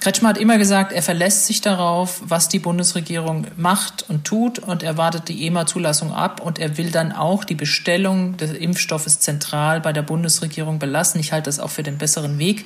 Kretschmer 0.00 0.30
hat 0.30 0.38
immer 0.38 0.56
gesagt, 0.56 0.92
er 0.92 1.02
verlässt 1.02 1.44
sich 1.44 1.60
darauf, 1.60 2.22
was 2.24 2.48
die 2.48 2.58
Bundesregierung 2.58 3.46
macht 3.56 4.08
und 4.08 4.24
tut 4.24 4.58
und 4.58 4.82
er 4.82 4.96
wartet 4.96 5.28
die 5.28 5.46
EMA-Zulassung 5.46 6.12
ab 6.12 6.40
und 6.40 6.58
er 6.58 6.78
will 6.78 6.90
dann 6.90 7.12
auch 7.12 7.44
die 7.44 7.54
Bestellung 7.54 8.38
des 8.38 8.52
Impfstoffes 8.52 9.20
zentral 9.20 9.82
bei 9.82 9.92
der 9.92 10.00
Bundesregierung 10.00 10.78
belassen. 10.78 11.20
Ich 11.20 11.32
halte 11.32 11.48
das 11.48 11.60
auch 11.60 11.68
für 11.68 11.82
den 11.82 11.98
besseren 11.98 12.38
Weg. 12.38 12.64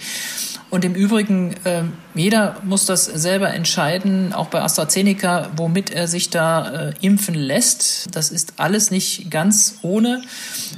Und 0.70 0.84
im 0.84 0.94
Übrigen, 0.94 1.54
äh, 1.64 1.84
jeder 2.14 2.56
muss 2.62 2.84
das 2.84 3.06
selber 3.06 3.54
entscheiden, 3.54 4.34
auch 4.34 4.48
bei 4.48 4.60
AstraZeneca, 4.60 5.50
womit 5.56 5.90
er 5.90 6.06
sich 6.08 6.28
da 6.28 6.68
äh, 6.90 6.94
impfen 7.00 7.34
lässt. 7.34 8.14
Das 8.14 8.30
ist 8.30 8.54
alles 8.58 8.90
nicht 8.90 9.30
ganz 9.30 9.78
ohne. 9.80 10.20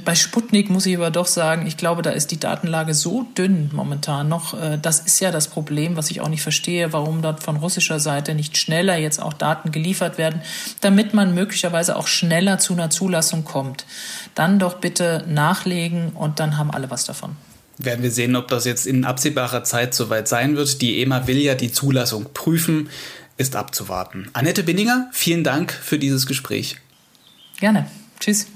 Bei 0.05 0.15
Sputnik 0.15 0.69
muss 0.69 0.85
ich 0.85 0.95
aber 0.95 1.11
doch 1.11 1.27
sagen, 1.27 1.67
ich 1.67 1.75
glaube, 1.75 2.03
da 2.03 2.11
ist 2.11 2.31
die 2.31 2.39
Datenlage 2.39 2.93
so 2.93 3.27
dünn 3.37 3.69
momentan 3.73 4.29
noch. 4.29 4.53
Äh, 4.53 4.79
das 4.81 5.01
ist 5.01 5.19
ja 5.19 5.31
das 5.31 5.49
Problem, 5.49 5.97
was 5.97 6.09
ich 6.09 6.21
auch 6.21 6.29
nicht 6.31 6.41
verstehe, 6.41 6.91
warum 6.93 7.21
dort 7.21 7.43
von 7.43 7.57
russischer 7.57 7.99
Seite 7.99 8.33
nicht 8.33 8.57
schneller 8.57 8.97
jetzt 8.97 9.21
auch 9.21 9.33
Daten 9.33 9.71
geliefert 9.71 10.17
werden, 10.17 10.41
damit 10.81 11.13
man 11.13 11.35
möglicherweise 11.35 11.95
auch 11.95 12.07
schneller 12.07 12.57
zu 12.57 12.73
einer 12.73 12.89
Zulassung 12.89 13.43
kommt. 13.43 13.85
Dann 14.33 14.57
doch 14.57 14.75
bitte 14.75 15.23
nachlegen 15.27 16.09
und 16.09 16.39
dann 16.39 16.57
haben 16.57 16.71
alle 16.71 16.89
was 16.89 17.05
davon. 17.05 17.35
Werden 17.77 18.03
wir 18.03 18.11
sehen, 18.11 18.35
ob 18.35 18.47
das 18.47 18.65
jetzt 18.65 18.87
in 18.87 19.05
absehbarer 19.05 19.63
Zeit 19.63 19.93
soweit 19.93 20.27
sein 20.27 20.55
wird. 20.55 20.81
Die 20.81 21.01
EMA 21.01 21.27
will 21.27 21.37
ja 21.37 21.55
die 21.55 21.71
Zulassung 21.71 22.27
prüfen, 22.33 22.89
ist 23.37 23.55
abzuwarten. 23.55 24.29
Annette 24.33 24.63
Binninger, 24.63 25.09
vielen 25.11 25.43
Dank 25.43 25.71
für 25.71 25.97
dieses 25.97 26.27
Gespräch. 26.27 26.77
Gerne. 27.59 27.87
Tschüss. 28.19 28.47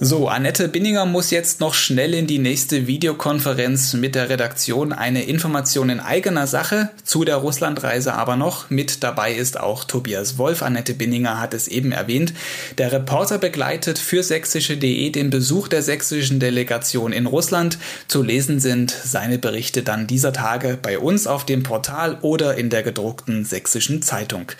So, 0.00 0.28
Annette 0.28 0.68
Binninger 0.68 1.06
muss 1.06 1.32
jetzt 1.32 1.58
noch 1.58 1.74
schnell 1.74 2.14
in 2.14 2.28
die 2.28 2.38
nächste 2.38 2.86
Videokonferenz 2.86 3.94
mit 3.94 4.14
der 4.14 4.28
Redaktion. 4.28 4.92
Eine 4.92 5.24
Information 5.24 5.90
in 5.90 5.98
eigener 5.98 6.46
Sache 6.46 6.90
zu 7.02 7.24
der 7.24 7.34
Russlandreise 7.34 8.14
aber 8.14 8.36
noch. 8.36 8.70
Mit 8.70 9.02
dabei 9.02 9.34
ist 9.34 9.58
auch 9.58 9.82
Tobias 9.82 10.38
Wolf. 10.38 10.62
Annette 10.62 10.94
Binninger 10.94 11.40
hat 11.40 11.52
es 11.52 11.66
eben 11.66 11.90
erwähnt. 11.90 12.32
Der 12.78 12.92
Reporter 12.92 13.38
begleitet 13.38 13.98
für 13.98 14.22
sächsische.de 14.22 15.10
den 15.10 15.30
Besuch 15.30 15.66
der 15.66 15.82
sächsischen 15.82 16.38
Delegation 16.38 17.12
in 17.12 17.26
Russland. 17.26 17.76
Zu 18.06 18.22
lesen 18.22 18.60
sind 18.60 18.92
seine 18.92 19.38
Berichte 19.38 19.82
dann 19.82 20.06
dieser 20.06 20.32
Tage 20.32 20.78
bei 20.80 21.00
uns 21.00 21.26
auf 21.26 21.44
dem 21.44 21.64
Portal 21.64 22.18
oder 22.22 22.56
in 22.56 22.70
der 22.70 22.84
gedruckten 22.84 23.44
sächsischen 23.44 24.00
Zeitung. 24.02 24.52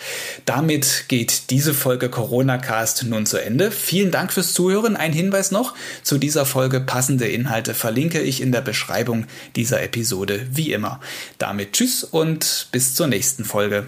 Damit 0.43 1.05
geht 1.07 1.49
diese 1.49 1.73
Folge 1.73 2.09
Corona 2.09 2.57
Cast 2.57 3.03
nun 3.03 3.25
zu 3.25 3.37
Ende. 3.37 3.71
Vielen 3.71 4.11
Dank 4.11 4.33
fürs 4.33 4.51
Zuhören. 4.51 4.97
Ein 4.97 5.13
Hinweis 5.13 5.28
Hinweis 5.29 5.51
noch, 5.51 5.75
zu 6.01 6.17
dieser 6.17 6.43
Folge 6.43 6.79
passende 6.79 7.27
Inhalte 7.27 7.75
verlinke 7.75 8.19
ich 8.19 8.41
in 8.41 8.51
der 8.51 8.61
Beschreibung 8.61 9.27
dieser 9.55 9.83
Episode 9.83 10.47
wie 10.51 10.73
immer. 10.73 10.99
Damit 11.37 11.73
tschüss 11.73 12.03
und 12.03 12.67
bis 12.71 12.95
zur 12.95 13.05
nächsten 13.05 13.45
Folge. 13.45 13.85